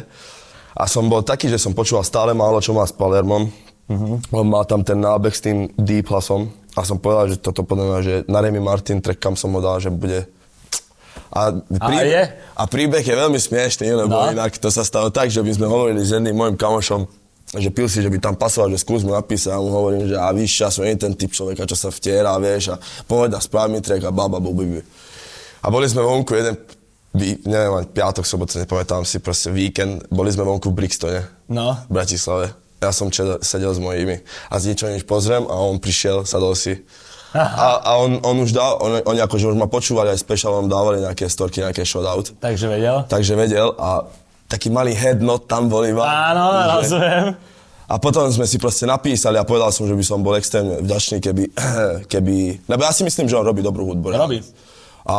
A 0.73 0.89
som 0.89 1.05
bol 1.13 1.21
taký, 1.21 1.53
že 1.53 1.61
som 1.61 1.77
počúval 1.77 2.07
stále 2.07 2.33
málo, 2.33 2.57
čo 2.65 2.73
má 2.73 2.89
s 2.89 2.97
Palermom. 2.97 3.53
Uh-huh. 3.93 4.17
On 4.33 4.47
mal 4.49 4.65
tam 4.65 4.81
ten 4.81 4.97
nábeh 4.97 5.35
s 5.35 5.45
tým 5.45 5.69
deep 5.77 6.09
hlasom. 6.09 6.49
A 6.73 6.81
som 6.89 6.97
povedal, 6.97 7.37
že 7.37 7.37
toto 7.37 7.61
podľa 7.69 7.85
mňa, 7.85 7.99
že 8.01 8.15
na 8.25 8.41
Remy 8.41 8.57
Martin 8.65 9.05
track, 9.05 9.21
kam 9.21 9.37
som 9.37 9.53
ho 9.53 9.61
dal, 9.61 9.77
že 9.77 9.93
bude 9.93 10.25
a, 11.33 11.43
príbeh, 11.81 12.09
je? 12.09 12.23
a 12.53 12.63
príbeh 12.65 13.01
je 13.01 13.15
veľmi 13.15 13.39
smiešný, 13.39 13.89
lebo 13.97 14.13
No. 14.13 14.29
inak 14.31 14.53
to 14.55 14.69
sa 14.69 14.83
stalo 14.83 15.09
tak, 15.09 15.27
že 15.27 15.41
by 15.41 15.49
sme 15.51 15.65
hovorili 15.65 15.99
s 15.99 16.13
jedným 16.13 16.33
môjim 16.33 16.55
kamošom, 16.55 17.09
že 17.53 17.69
pil 17.69 17.85
si, 17.85 17.99
že 17.99 18.09
by 18.09 18.19
tam 18.19 18.35
pasoval, 18.35 18.69
že 18.69 18.79
skús 18.79 19.01
mu 19.01 19.11
napísať 19.11 19.51
a 19.51 19.59
mu 19.59 19.69
hovorím, 19.69 20.07
že 20.07 20.15
a 20.15 20.29
víš, 20.31 20.53
ja 20.57 20.69
som 20.69 20.83
nie 20.83 20.93
ten 20.95 21.13
typ 21.13 21.29
človeka, 21.29 21.65
čo 21.65 21.75
sa 21.75 21.89
vtiera, 21.89 22.37
vieš, 22.37 22.71
a 22.71 22.77
povedať 23.03 23.35
a 23.35 23.41
správ 23.41 23.67
mi 23.67 23.79
track 23.79 24.01
a 24.03 24.11
baba, 24.11 24.37
bubi. 24.37 24.81
A 25.59 25.67
boli 25.67 25.85
sme 25.85 26.01
vonku 26.01 26.33
jeden, 26.33 26.57
neviem, 27.43 27.73
ani 27.75 27.87
piatok, 27.87 28.23
sobot, 28.23 28.49
nepamätám 28.51 29.03
si, 29.03 29.17
proste 29.17 29.49
víkend, 29.49 30.05
boli 30.09 30.29
sme 30.29 30.43
vonku 30.43 30.69
v 30.69 30.77
Brixtone, 30.79 31.21
No. 31.47 31.77
v 31.83 31.93
Bratislave. 31.93 32.53
Ja 32.79 32.91
som 32.91 33.09
čedel, 33.09 33.39
sedel 33.41 33.71
s 33.71 33.79
mojimi 33.79 34.21
a 34.49 34.55
z 34.57 34.69
ničoho 34.69 34.91
nič 34.91 35.05
pozriem 35.05 35.45
a 35.45 35.55
on 35.55 35.77
prišiel, 35.77 36.25
sadol 36.25 36.53
si. 36.53 36.83
A, 37.33 37.81
a 37.81 37.91
on, 37.97 38.21
on 38.21 38.37
už 38.45 38.53
dal, 38.53 38.77
on, 38.77 39.01
oni 39.09 39.21
akože 39.25 39.49
už 39.49 39.57
ma 39.57 39.65
počúvali 39.65 40.13
aj 40.13 40.21
speciálom, 40.21 40.69
dávali 40.69 41.01
nejaké 41.01 41.25
storky, 41.33 41.65
nejaké 41.65 41.85
shoutout. 41.85 42.37
Takže 42.37 42.69
vedel? 42.69 43.09
Takže 43.09 43.33
vedel 43.35 43.73
a 43.81 44.05
taký 44.49 44.69
malý 44.69 44.93
head 44.93 45.25
not 45.25 45.49
tam 45.49 45.73
bol 45.73 45.81
iba. 45.81 46.05
Áno, 46.05 46.53
že- 46.53 46.69
rozumiem. 46.77 47.27
A 47.93 48.01
potom 48.01 48.25
sme 48.33 48.49
si 48.49 48.57
proste 48.57 48.89
napísali 48.89 49.37
a 49.37 49.45
povedal 49.45 49.69
som, 49.69 49.85
že 49.85 49.93
by 49.93 50.05
som 50.05 50.25
bol 50.25 50.33
extrémne 50.37 50.81
vďačný, 50.81 51.21
keby, 51.21 51.45
keby... 52.13 52.65
Lebo 52.65 52.81
ja 52.89 52.93
si 52.93 53.05
myslím, 53.05 53.29
že 53.29 53.37
on 53.37 53.45
robí 53.45 53.61
dobrú 53.61 53.85
hudbu. 53.85 54.17
Robí. 54.17 54.41
A 55.05 55.17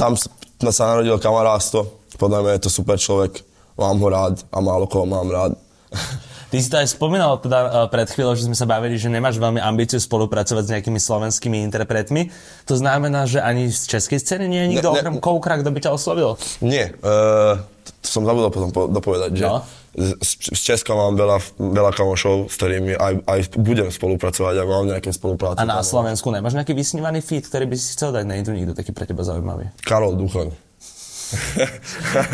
tam 0.00 0.16
sa 0.16 0.84
narodil 0.96 1.20
kamarátstvo. 1.20 1.84
Podľa 2.16 2.40
mňa 2.40 2.52
je 2.56 2.62
to 2.64 2.70
super 2.72 2.96
človek. 2.96 3.44
Mám 3.76 4.00
ho 4.00 4.08
rád 4.08 4.40
a 4.48 4.60
málo 4.64 4.88
koho 4.88 5.04
mám 5.04 5.28
rád. 5.28 5.52
Ty 6.50 6.58
si 6.58 6.66
to 6.66 6.76
aj 6.76 6.88
spomínal 6.90 7.38
teda 7.38 7.58
uh, 7.62 7.70
pred 7.86 8.10
chvíľou, 8.10 8.34
že 8.34 8.42
sme 8.44 8.58
sa 8.58 8.66
bavili, 8.66 8.98
že 8.98 9.06
nemáš 9.06 9.38
veľmi 9.38 9.62
ambíciu 9.62 10.02
spolupracovať 10.02 10.62
s 10.66 10.70
nejakými 10.74 10.98
slovenskými 10.98 11.62
interpretmi. 11.62 12.34
To 12.66 12.74
znamená, 12.74 13.24
že 13.24 13.38
ani 13.38 13.70
z 13.70 13.86
českej 13.86 14.18
scény 14.18 14.50
nie 14.50 14.60
je 14.66 14.68
nikto 14.74 14.90
Ne- 14.90 14.98
ne- 14.98 15.00
okrem 15.00 15.14
Koukra, 15.22 15.62
kto 15.62 15.70
by 15.70 15.78
ťa 15.78 15.90
oslovil? 15.94 16.34
Nie, 16.58 16.90
uh, 17.06 17.62
to 18.02 18.06
som 18.06 18.26
zabudol 18.26 18.50
potom 18.50 18.70
po, 18.70 18.90
dopovedať, 18.90 19.30
že 19.38 19.46
No. 19.46 19.62
z, 19.94 20.30
z 20.50 20.60
Česka 20.74 20.94
mám 20.94 21.14
veľa, 21.14 21.38
veľa 21.58 21.90
kamošov, 21.94 22.50
s 22.50 22.54
ktorými 22.58 22.98
aj, 22.98 23.14
aj 23.26 23.40
budem 23.54 23.86
spolupracovať 23.90 24.54
a 24.58 24.62
mám 24.66 24.86
nejaké 24.86 25.10
spolupráce. 25.10 25.58
A 25.58 25.66
na. 25.66 25.82
Slovensku 25.86 26.30
nemáš 26.30 26.54
nejaký 26.54 26.74
vysnívaný 26.74 27.22
feed, 27.22 27.46
ktorý 27.46 27.66
by 27.66 27.76
si 27.78 27.94
chcel 27.94 28.10
dať? 28.10 28.26
Tu 28.26 28.50
nikto 28.54 28.74
taký 28.74 28.90
pre 28.90 29.06
teba 29.06 29.22
zaujímavý. 29.22 29.70
Karol 29.82 30.14
Duchoň. 30.18 30.69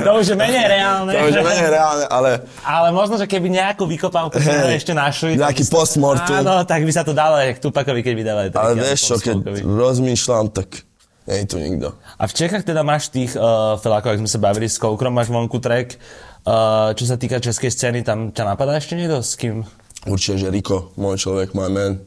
To 0.04 0.10
už 0.20 0.32
je 0.32 0.36
menej 0.36 0.66
reálne. 0.66 1.12
To 1.12 1.20
už 1.28 1.34
je 1.36 1.44
menej 1.44 1.68
reálne, 1.68 2.04
ale 2.08 2.30
Ale 2.64 2.88
možno, 2.92 3.20
že 3.20 3.28
keby 3.28 3.52
nejakú 3.52 3.84
vykopávku 3.84 4.40
Hej, 4.40 4.80
ešte 4.80 4.92
našli. 4.96 5.36
nejaký 5.36 5.68
by 5.68 5.72
postmortem. 5.72 6.40
Áno, 6.40 6.64
tak 6.64 6.80
by 6.84 6.92
sa 6.92 7.04
to 7.04 7.12
dalo, 7.12 7.36
jak 7.40 7.60
Tupakovi, 7.60 8.00
keď 8.00 8.14
vydávali. 8.16 8.48
ale 8.56 8.72
vieš 8.80 9.12
čo, 9.12 9.14
keď 9.20 9.60
rozmýšľam, 9.64 10.48
tak 10.52 10.86
nie 11.26 11.42
je 11.42 11.46
tu 11.46 11.56
nikto. 11.58 11.88
A 12.16 12.24
v 12.24 12.32
Čechách 12.32 12.62
teda 12.64 12.86
máš 12.86 13.10
tých 13.10 13.34
uh, 13.34 13.76
felákov, 13.82 14.16
ak 14.16 14.20
sme 14.22 14.30
sa 14.30 14.38
bavili 14.40 14.70
s 14.70 14.78
Koukrom, 14.78 15.12
máš 15.12 15.28
vonku 15.28 15.58
track. 15.58 15.98
Uh, 16.46 16.94
čo 16.94 17.04
sa 17.10 17.18
týka 17.18 17.42
českej 17.42 17.74
scény, 17.74 18.06
tam 18.06 18.30
ťa 18.30 18.46
napadá 18.46 18.78
ešte 18.78 18.94
niekto? 18.94 19.18
S 19.18 19.34
kým? 19.34 19.66
Určite, 20.06 20.46
že 20.46 20.48
Riko, 20.54 20.94
môj 20.94 21.18
človek, 21.18 21.50
my 21.58 21.66
man. 21.66 21.98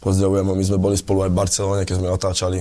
Pozdravujem 0.00 0.48
ho, 0.48 0.54
my 0.56 0.64
sme 0.64 0.78
boli 0.80 0.96
spolu 0.96 1.28
aj 1.28 1.30
v 1.32 1.36
Barcelone, 1.36 1.82
keď 1.84 1.96
sme 2.00 2.08
natáčali 2.08 2.58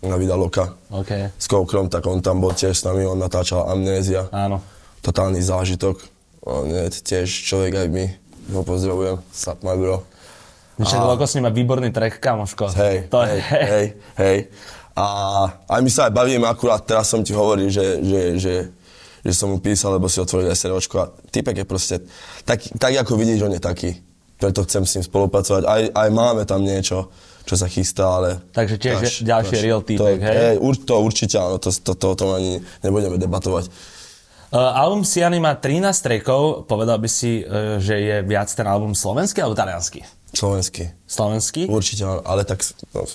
na 0.00 0.16
Vida 0.16 0.36
Loka 0.36 0.72
OK. 0.88 1.36
s 1.36 1.46
Koukrom, 1.46 1.92
tak 1.92 2.08
on 2.08 2.24
tam 2.24 2.40
bol 2.40 2.56
tiež 2.56 2.72
s 2.72 2.82
nami, 2.88 3.04
on 3.04 3.20
natáčal 3.20 3.68
Amnézia. 3.68 4.28
Áno. 4.32 4.64
Totálny 5.04 5.40
zážitok. 5.40 6.00
On 6.44 6.64
je 6.64 6.88
tiež 7.04 7.28
človek 7.28 7.84
aj 7.84 7.88
my. 7.92 8.04
Ho 8.56 8.64
pozdravujem. 8.64 9.20
Sup, 9.28 9.60
my 9.60 9.76
bro. 9.76 10.04
Však 10.80 11.04
Loko 11.04 11.28
s 11.28 11.36
ním 11.36 11.44
má 11.44 11.52
výborný 11.52 11.92
track, 11.92 12.16
kamoško. 12.16 12.72
Hej, 12.72 13.12
to 13.12 13.20
hej, 13.20 13.36
je... 13.36 13.44
hej, 13.44 13.86
hej. 14.16 14.38
A 14.96 15.06
aj 15.68 15.80
my 15.84 15.90
sa 15.92 16.08
aj 16.08 16.12
bavíme, 16.16 16.48
akurát 16.48 16.80
teraz 16.80 17.12
som 17.12 17.20
ti 17.20 17.36
hovoril, 17.36 17.68
že, 17.68 18.00
že, 18.00 18.20
že, 18.40 18.54
že 19.20 19.32
som 19.36 19.52
mu 19.52 19.60
písal, 19.60 19.96
lebo 20.00 20.08
si 20.08 20.16
otvoril 20.20 20.48
SROčko 20.48 20.96
a 20.96 21.10
typek 21.28 21.62
je 21.62 21.66
proste, 21.68 21.96
tak, 22.48 22.64
tak 22.80 22.96
ako 22.96 23.20
vidíš, 23.20 23.44
on 23.44 23.54
je 23.54 23.62
taký. 23.62 24.00
Preto 24.40 24.64
chcem 24.64 24.82
s 24.88 24.96
ním 24.96 25.04
spolupracovať. 25.04 25.62
Aj, 25.68 25.82
aj 25.92 26.08
máme 26.08 26.48
tam 26.48 26.64
niečo, 26.64 27.12
čo 27.44 27.54
sa 27.60 27.68
chystá, 27.68 28.16
ale... 28.16 28.40
Takže 28.56 28.76
tiež 28.80 28.96
je 29.04 29.08
ďalší 29.28 29.56
real 29.60 29.84
to, 29.84 29.92
týpek, 29.92 30.18
hej? 30.24 30.36
hej? 30.36 30.56
ur, 30.56 30.74
to 30.80 30.96
určite 30.96 31.36
áno, 31.36 31.60
to, 31.60 31.68
to, 31.68 31.92
to, 31.92 32.06
o 32.08 32.16
tom 32.16 32.32
ani 32.32 32.64
nebudeme 32.80 33.20
debatovať. 33.20 33.68
Uh, 34.50 34.58
album 34.74 35.06
Siany 35.06 35.38
má 35.38 35.54
13 35.54 35.94
trackov. 35.94 36.66
Povedal 36.66 36.98
by 36.98 37.06
si, 37.06 37.44
uh, 37.44 37.78
že 37.78 37.94
je 38.00 38.16
viac 38.26 38.50
ten 38.50 38.66
album 38.66 38.96
slovenský 38.96 39.44
alebo 39.44 39.54
taliansky? 39.54 40.02
Slovenský. 40.34 40.90
Slovenský? 41.06 41.70
Určite 41.70 42.02
áno, 42.02 42.24
ale 42.26 42.42
tak, 42.42 42.64
no, 42.90 43.06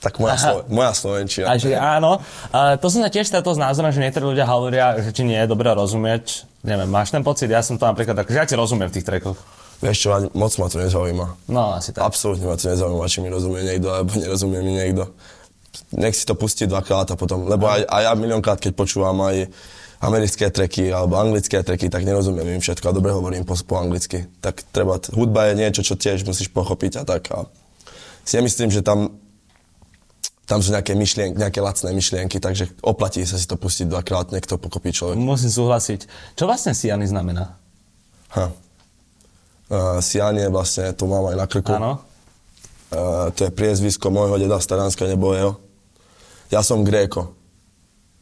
tak 0.00 0.16
moja, 0.22 0.38
Slo, 0.38 0.64
moja 0.70 0.92
Slovenčina. 0.94 1.50
A 1.50 1.60
že 1.60 1.74
áno. 1.74 2.22
Uh, 2.54 2.78
to 2.78 2.86
som 2.86 3.02
sa 3.02 3.10
tiež 3.10 3.26
stretol 3.26 3.52
s 3.52 3.60
názorom, 3.60 3.90
že 3.90 3.98
niektorí 3.98 4.32
ľudia 4.32 4.46
hovoria, 4.46 4.94
že 5.02 5.10
ti 5.10 5.26
nie 5.26 5.36
je 5.36 5.48
dobre 5.50 5.68
rozumieť. 5.74 6.46
Neviem, 6.62 6.88
máš 6.88 7.10
ten 7.10 7.20
pocit? 7.20 7.50
Ja 7.50 7.60
som 7.60 7.76
to 7.76 7.84
napríklad 7.84 8.14
tak, 8.14 8.30
že 8.30 8.38
ja 8.38 8.46
ti 8.46 8.54
rozumiem 8.56 8.88
v 8.88 8.94
tých 8.94 9.06
trackoch. 9.06 9.57
Vieš 9.78 9.96
čo, 9.96 10.08
moc 10.34 10.52
ma 10.58 10.66
to 10.66 10.82
nezaujíma. 10.82 11.26
No, 11.54 11.78
asi 11.78 11.94
tak. 11.94 12.02
Absolútne 12.02 12.50
ma 12.50 12.58
to 12.58 12.66
nezaujíma, 12.66 13.06
či 13.06 13.18
mi 13.22 13.30
rozumie 13.30 13.62
niekto, 13.62 13.94
alebo 13.94 14.10
nerozumie 14.18 14.60
mi 14.66 14.74
niekto. 14.74 15.14
Nech 15.94 16.18
si 16.18 16.26
to 16.26 16.34
pustí 16.34 16.66
dvakrát 16.66 17.06
a 17.12 17.16
potom, 17.16 17.46
lebo 17.46 17.70
aj, 17.70 17.86
aj 17.86 18.02
ja 18.10 18.12
miliónkrát, 18.18 18.58
keď 18.58 18.74
počúvam 18.74 19.14
aj 19.22 19.46
americké 20.02 20.50
treky 20.50 20.90
alebo 20.90 21.18
anglické 21.18 21.62
treky, 21.62 21.90
tak 21.90 22.06
nerozumiem 22.06 22.58
im 22.58 22.62
všetko 22.62 22.90
a 22.90 22.96
dobre 22.96 23.10
hovorím 23.14 23.42
po, 23.46 23.54
po 23.66 23.78
anglicky. 23.78 24.26
Tak 24.42 24.66
treba, 24.70 24.98
hudba 25.14 25.50
je 25.50 25.54
niečo, 25.58 25.82
čo 25.86 25.94
tiež 25.98 26.26
musíš 26.26 26.50
pochopiť 26.50 27.02
a 27.02 27.04
tak. 27.06 27.30
A 27.34 27.46
si 28.26 28.38
nemyslím, 28.38 28.70
že 28.70 28.82
tam, 28.82 29.14
tam 30.46 30.58
sú 30.62 30.70
nejaké 30.70 30.94
myšlienky, 30.94 31.38
nejaké 31.38 31.58
lacné 31.62 31.90
myšlienky, 31.94 32.38
takže 32.38 32.70
oplatí 32.82 33.22
sa 33.26 33.38
si 33.38 33.46
to 33.46 33.58
pustiť 33.58 33.90
dvakrát, 33.90 34.30
nech 34.30 34.46
to 34.46 34.58
pokopí 34.58 34.94
človek. 34.94 35.18
Musím 35.18 35.50
súhlasiť. 35.50 36.00
Čo 36.38 36.46
vlastne 36.46 36.74
Siany 36.74 37.06
znamená? 37.06 37.58
Ha. 38.38 38.54
Uh, 39.68 40.00
Sianie 40.00 40.48
vlastne, 40.48 40.96
to 40.96 41.04
mám 41.04 41.28
aj 41.28 41.36
na 41.36 41.46
krku. 41.46 41.72
Áno. 41.76 42.00
Uh, 42.88 43.28
to 43.36 43.48
je 43.48 43.52
priezvisko 43.52 44.08
môjho 44.08 44.40
deda 44.40 44.56
Staránska 44.56 45.04
Nebojeho. 45.04 45.60
Ja 46.48 46.64
som 46.64 46.80
Gréko. 46.80 47.36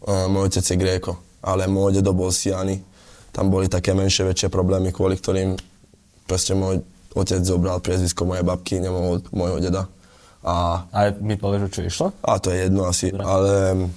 Uh, 0.02 0.26
môj 0.26 0.50
otec 0.50 0.66
je 0.66 0.76
Gréko, 0.76 1.12
ale 1.38 1.70
môj 1.70 2.02
dedo 2.02 2.10
bol 2.10 2.34
Siani. 2.34 2.82
Tam 3.30 3.46
boli 3.46 3.70
také 3.70 3.94
menšie, 3.94 4.26
väčšie 4.26 4.50
problémy, 4.50 4.90
kvôli 4.90 5.14
ktorým 5.14 5.54
proste 6.26 6.58
môj 6.58 6.82
otec 7.14 7.40
zobral 7.46 7.78
priezvisko 7.78 8.26
mojej 8.26 8.42
babky, 8.44 8.82
nemohol 8.82 9.22
môjho 9.30 9.62
deda. 9.62 9.86
A, 10.46 10.86
A 10.90 11.10
mi 11.18 11.38
povieš, 11.38 11.70
čo 11.70 11.80
išlo? 11.82 12.06
a 12.22 12.38
to 12.38 12.54
je 12.54 12.66
jedno 12.70 12.86
asi, 12.86 13.10
ale 13.10 13.74
mm, 13.74 13.88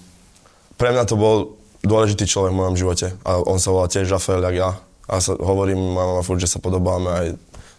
pre 0.77 0.89
mňa 0.93 1.03
to 1.05 1.13
bol 1.13 1.59
dôležitý 1.85 2.25
človek 2.25 2.53
v 2.53 2.59
mojom 2.61 2.75
živote. 2.77 3.07
A 3.21 3.37
on 3.41 3.61
sa 3.61 3.69
volá 3.69 3.85
tiež 3.85 4.09
Rafael, 4.09 4.41
jak 4.41 4.55
ja. 4.57 4.69
A 5.09 5.17
sa, 5.17 5.33
hovorím, 5.33 5.97
mama 5.97 6.21
furt, 6.21 6.37
že 6.37 6.45
sa 6.45 6.61
podobáme 6.61 7.09
aj 7.09 7.27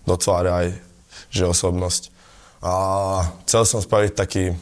do 0.03 0.14
tváre 0.19 0.51
aj, 0.51 0.66
že 1.31 1.47
osobnosť. 1.47 2.11
A 2.61 2.73
chcel 3.47 3.62
som 3.64 3.79
spraviť 3.79 4.12
taký, 4.19 4.53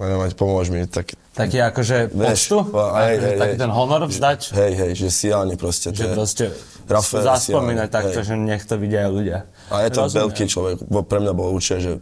neviem, 0.00 0.20
ať 0.24 0.32
pomôž 0.34 0.72
mi, 0.72 0.88
taký... 0.88 1.14
Taký 1.30 1.62
akože 1.62 2.10
Vieš, 2.10 2.50
poctu? 2.50 2.56
hej, 2.74 3.16
hej, 3.20 3.36
taký 3.38 3.54
hej. 3.54 3.62
ten 3.62 3.70
honor 3.70 4.02
vzdať? 4.08 4.40
Hej, 4.50 4.72
hej, 4.74 4.92
že 4.98 5.08
siálne 5.14 5.54
proste. 5.54 5.94
Že 5.94 6.16
proste 6.16 6.44
Rafael 6.90 7.22
zaspomínať 7.22 7.86
Siani, 7.86 7.96
takto, 8.02 8.18
hej. 8.18 8.26
že 8.26 8.34
nech 8.34 8.64
to 8.66 8.74
vidia 8.80 9.06
aj 9.06 9.10
ľudia. 9.14 9.38
A 9.70 9.86
je 9.86 9.90
to 9.94 10.00
Rozumiem. 10.02 10.20
veľký 10.26 10.44
človek, 10.50 10.76
bo 10.90 11.06
pre 11.06 11.22
mňa 11.22 11.32
bol 11.36 11.54
určite, 11.54 11.78
že 11.78 11.92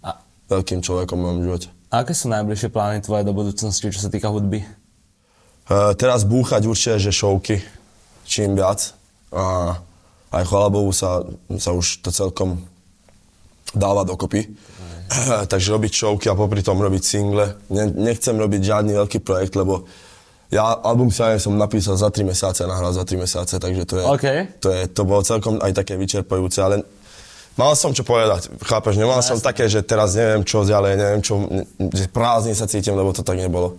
A, 0.00 0.16
veľkým 0.48 0.80
človekom 0.80 1.16
v 1.18 1.22
mojom 1.28 1.40
živote. 1.44 1.68
aké 1.92 2.12
sú 2.16 2.32
najbližšie 2.32 2.68
plány 2.72 2.98
tvoje 3.04 3.22
do 3.28 3.36
budúcnosti, 3.36 3.92
čo 3.92 4.00
sa 4.00 4.08
týka 4.08 4.32
hudby? 4.32 4.64
Uh, 5.68 5.92
teraz 5.94 6.24
búchať 6.24 6.64
určite, 6.64 6.96
že 6.98 7.12
šovky, 7.12 7.60
čím 8.24 8.56
viac. 8.56 8.96
A 9.30 9.76
aj 10.30 10.44
chvála 10.46 10.68
Bohu 10.70 10.90
sa, 10.94 11.26
sa 11.58 11.70
už 11.74 12.02
to 12.02 12.10
celkom 12.14 12.62
dáva 13.74 14.02
dokopy. 14.06 14.50
Takže 15.50 15.74
robiť 15.74 15.92
šovky 15.94 16.26
a 16.30 16.38
popri 16.38 16.62
tom 16.62 16.78
robiť 16.78 17.02
single. 17.02 17.58
Ne, 17.70 17.90
nechcem 17.90 18.34
robiť 18.38 18.60
žiadny 18.62 18.94
veľký 18.94 19.18
projekt, 19.22 19.58
lebo 19.58 19.86
ja 20.50 20.66
album 20.82 21.14
si 21.14 21.22
aj 21.22 21.38
som 21.38 21.54
napísal 21.54 21.94
za 21.94 22.10
3 22.10 22.26
mesiace, 22.26 22.66
nahral 22.66 22.90
za 22.90 23.06
3 23.06 23.22
mesiace, 23.22 23.54
takže 23.62 23.86
to 23.86 23.94
je, 24.02 24.04
OK. 24.06 24.26
to, 24.58 24.68
je, 24.74 24.82
to 24.90 25.02
bolo 25.06 25.22
celkom 25.22 25.62
aj 25.62 25.70
také 25.78 25.94
vyčerpajúce, 25.94 26.58
ale 26.58 26.82
mal 27.54 27.70
som 27.78 27.94
čo 27.94 28.02
povedať, 28.02 28.50
chápeš, 28.66 28.98
nemal 28.98 29.22
No, 29.22 29.22
som 29.22 29.38
jasné. 29.38 29.46
také, 29.46 29.70
že 29.70 29.86
teraz 29.86 30.18
neviem 30.18 30.42
čo 30.42 30.66
ďalej, 30.66 30.92
neviem 30.98 31.22
čo, 31.22 31.38
že 31.94 32.10
prázdny 32.10 32.58
sa 32.58 32.66
cítim, 32.66 32.98
lebo 32.98 33.14
to 33.14 33.22
tak 33.22 33.38
nebolo. 33.38 33.78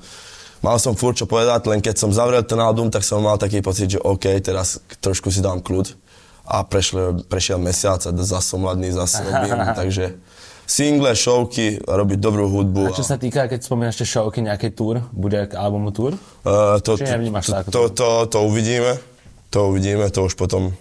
Mal 0.62 0.78
som 0.78 0.94
furt 0.94 1.18
čo 1.18 1.26
povedať, 1.26 1.66
len 1.66 1.82
keď 1.82 1.98
som 1.98 2.14
zavrel 2.14 2.46
ten 2.46 2.62
album, 2.62 2.94
tak 2.94 3.02
som 3.02 3.18
mal 3.26 3.42
taký 3.42 3.66
pocit, 3.66 3.98
že 3.98 4.00
OK, 4.02 4.30
teraz 4.46 4.78
trošku 5.02 5.34
si 5.34 5.42
dám 5.42 5.58
kľud. 5.58 5.98
A 6.46 6.62
prešiel, 6.62 7.26
prešiel 7.26 7.58
mesiac 7.58 8.02
a 8.06 8.10
zase 8.14 8.46
som 8.46 8.62
mladný, 8.62 8.94
zase 8.94 9.26
robím, 9.26 9.58
takže 9.80 10.22
single, 10.70 11.18
showky, 11.18 11.82
robiť 11.82 12.18
dobrú 12.22 12.46
hudbu. 12.46 12.94
A 12.94 12.96
čo 12.96 13.06
sa 13.06 13.18
týka, 13.18 13.50
keď 13.50 13.60
spomínaš 13.66 13.98
tie 13.98 14.08
showky, 14.08 14.46
nejakej 14.46 14.72
tour, 14.78 15.02
bude 15.10 15.38
k 15.50 15.54
albumu 15.58 15.90
tour? 15.90 16.14
Uh, 16.46 16.78
to, 16.80 16.96
Či 16.96 17.10
nevnímaš 17.10 17.50
to 17.50 17.54
to, 17.68 17.70
to, 17.70 17.82
to, 17.92 18.08
to 18.30 18.38
uvidíme, 18.46 19.02
to 19.50 19.60
uvidíme, 19.68 20.06
to 20.14 20.30
už 20.30 20.38
potom 20.38 20.72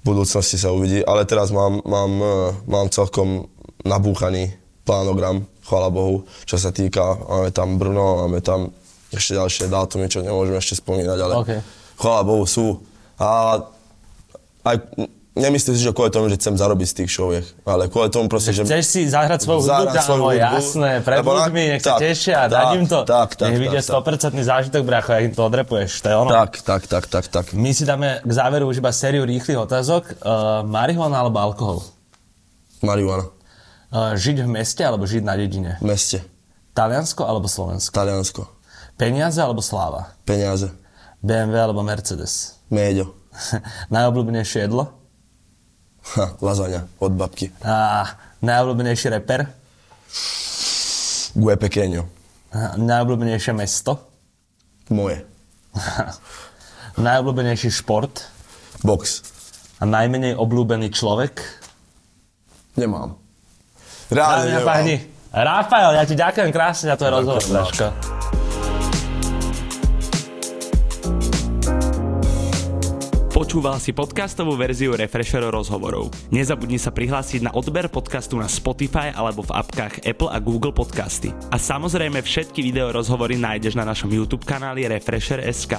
v 0.00 0.02
budúcnosti 0.06 0.56
sa 0.56 0.72
uvidí, 0.72 1.04
ale 1.04 1.28
teraz 1.28 1.52
mám, 1.52 1.84
mám, 1.84 2.12
eh, 2.16 2.30
mám 2.64 2.86
celkom 2.88 3.52
nabúchaný 3.84 4.59
plánogram, 4.84 5.46
chvála 5.64 5.88
Bohu, 5.92 6.26
čo 6.44 6.56
sa 6.58 6.74
týka, 6.74 7.14
máme 7.16 7.50
tam 7.54 7.78
Brno, 7.78 8.26
máme 8.26 8.40
tam 8.42 8.74
ešte 9.10 9.34
ďalšie 9.38 9.64
dátumy, 9.66 10.06
čo 10.06 10.22
nemôžem 10.22 10.54
ešte 10.54 10.78
spomínať, 10.78 11.18
ale 11.18 11.34
OK. 11.38 11.50
chvála 11.98 12.22
Bohu 12.22 12.46
sú. 12.46 12.78
A 13.20 13.60
aj 14.64 14.76
nemyslím 15.34 15.74
si, 15.78 15.82
že 15.82 15.94
kvôli 15.94 16.10
tomu, 16.10 16.26
že 16.26 16.36
chcem 16.36 16.54
zarobiť 16.58 16.86
z 16.90 16.94
tých 17.02 17.10
showiek, 17.10 17.46
ale 17.62 17.86
kvôli 17.86 18.10
tomu 18.10 18.26
proste, 18.26 18.50
že... 18.52 18.66
Chceš 18.66 18.84
si 18.86 19.00
zahrať 19.06 19.46
svoju 19.46 19.66
hudbu, 19.66 19.84
kámo, 19.94 20.30
jasné, 20.34 21.00
na- 21.00 21.22
ľuďmi, 21.22 21.62
nech 21.76 21.82
sa 21.82 21.96
tak, 21.96 22.00
tešia 22.02 22.36
a 22.36 22.46
tak, 22.46 22.52
dať 22.52 22.66
im 22.76 22.86
to. 22.86 23.00
tak, 23.06 23.30
tak, 23.38 23.48
nech 23.50 23.58
vidia 23.62 23.82
tak. 23.82 24.02
100% 24.02 24.36
zážitok, 24.42 24.82
bracho, 24.82 25.10
ak 25.14 25.22
im 25.30 25.34
to 25.34 25.42
odrepuješ, 25.46 25.90
to 26.02 26.06
je 26.10 26.16
ono. 26.18 26.30
Tak, 26.30 26.52
tak, 26.60 26.82
tak, 26.90 27.04
tak, 27.06 27.24
tak. 27.30 27.46
My 27.54 27.70
si 27.70 27.86
dáme 27.86 28.20
k 28.20 28.30
záveru 28.30 28.66
už 28.68 28.82
iba 28.82 28.90
sériu 28.90 29.22
rýchlych 29.22 29.58
otázok. 29.58 30.18
Uh, 30.20 30.66
marihuana 30.66 31.24
alebo 31.24 31.38
alkohol? 31.40 31.78
Marihuana. 32.84 33.39
Uh, 33.90 34.14
žiť 34.14 34.46
v 34.46 34.48
meste 34.54 34.86
alebo 34.86 35.02
žiť 35.02 35.22
na 35.26 35.34
dedine? 35.34 35.74
V 35.82 35.90
meste. 35.90 36.22
Taliansko 36.78 37.26
alebo 37.26 37.50
Slovensko? 37.50 37.90
Taliansko. 37.90 38.46
Peniaze 38.94 39.42
alebo 39.42 39.58
sláva? 39.58 40.14
Peniaze. 40.22 40.70
BMW 41.18 41.58
alebo 41.58 41.82
Mercedes? 41.82 42.54
Méďo. 42.74 43.18
Najobľúbenejšie 43.90 44.70
jedlo? 44.70 44.94
Ha, 46.16 46.38
lazaňa 46.40 46.86
od 47.02 47.12
babky. 47.12 47.52
A 47.60 48.08
najobľúbenejší 48.40 49.12
reper? 49.12 49.46
Gue 51.36 51.54
pequeño. 51.60 52.08
Najobľúbenejšie 52.78 53.52
mesto? 53.54 54.00
Moje. 54.90 55.22
najobľúbenejší 57.06 57.70
šport? 57.70 58.26
Box. 58.82 59.22
A 59.78 59.86
najmenej 59.86 60.34
obľúbený 60.34 60.90
človek? 60.90 61.38
Nemám. 62.80 63.19
Dámy 64.10 64.50
Reálne 64.50 64.58
a 64.58 64.66
páni, 64.66 64.94
Rafael, 65.30 65.94
ja 65.94 66.02
ti 66.02 66.18
ďakujem 66.18 66.50
krásne 66.50 66.90
za 66.90 66.98
tvoj 66.98 67.22
rozhovor, 67.22 67.42
Braško. 67.46 67.86
Počúval 73.30 73.78
si 73.78 73.94
podcastovú 73.94 74.58
verziu 74.58 74.98
Refresher 74.98 75.46
rozhovorov. 75.46 76.10
Nezabudni 76.34 76.82
sa 76.82 76.90
prihlásiť 76.90 77.46
na 77.46 77.54
odber 77.54 77.86
podcastu 77.86 78.34
na 78.34 78.50
Spotify 78.50 79.14
alebo 79.14 79.46
v 79.46 79.54
apkách 79.54 80.02
Apple 80.02 80.30
a 80.34 80.42
Google 80.42 80.74
Podcasty. 80.74 81.30
A 81.54 81.56
samozrejme 81.56 82.18
všetky 82.18 82.66
video 82.66 82.90
rozhovory 82.90 83.38
nájdeš 83.38 83.78
na 83.78 83.86
našom 83.86 84.10
YouTube 84.10 84.42
kanáli 84.42 84.90
Refresher.sk. 84.90 85.78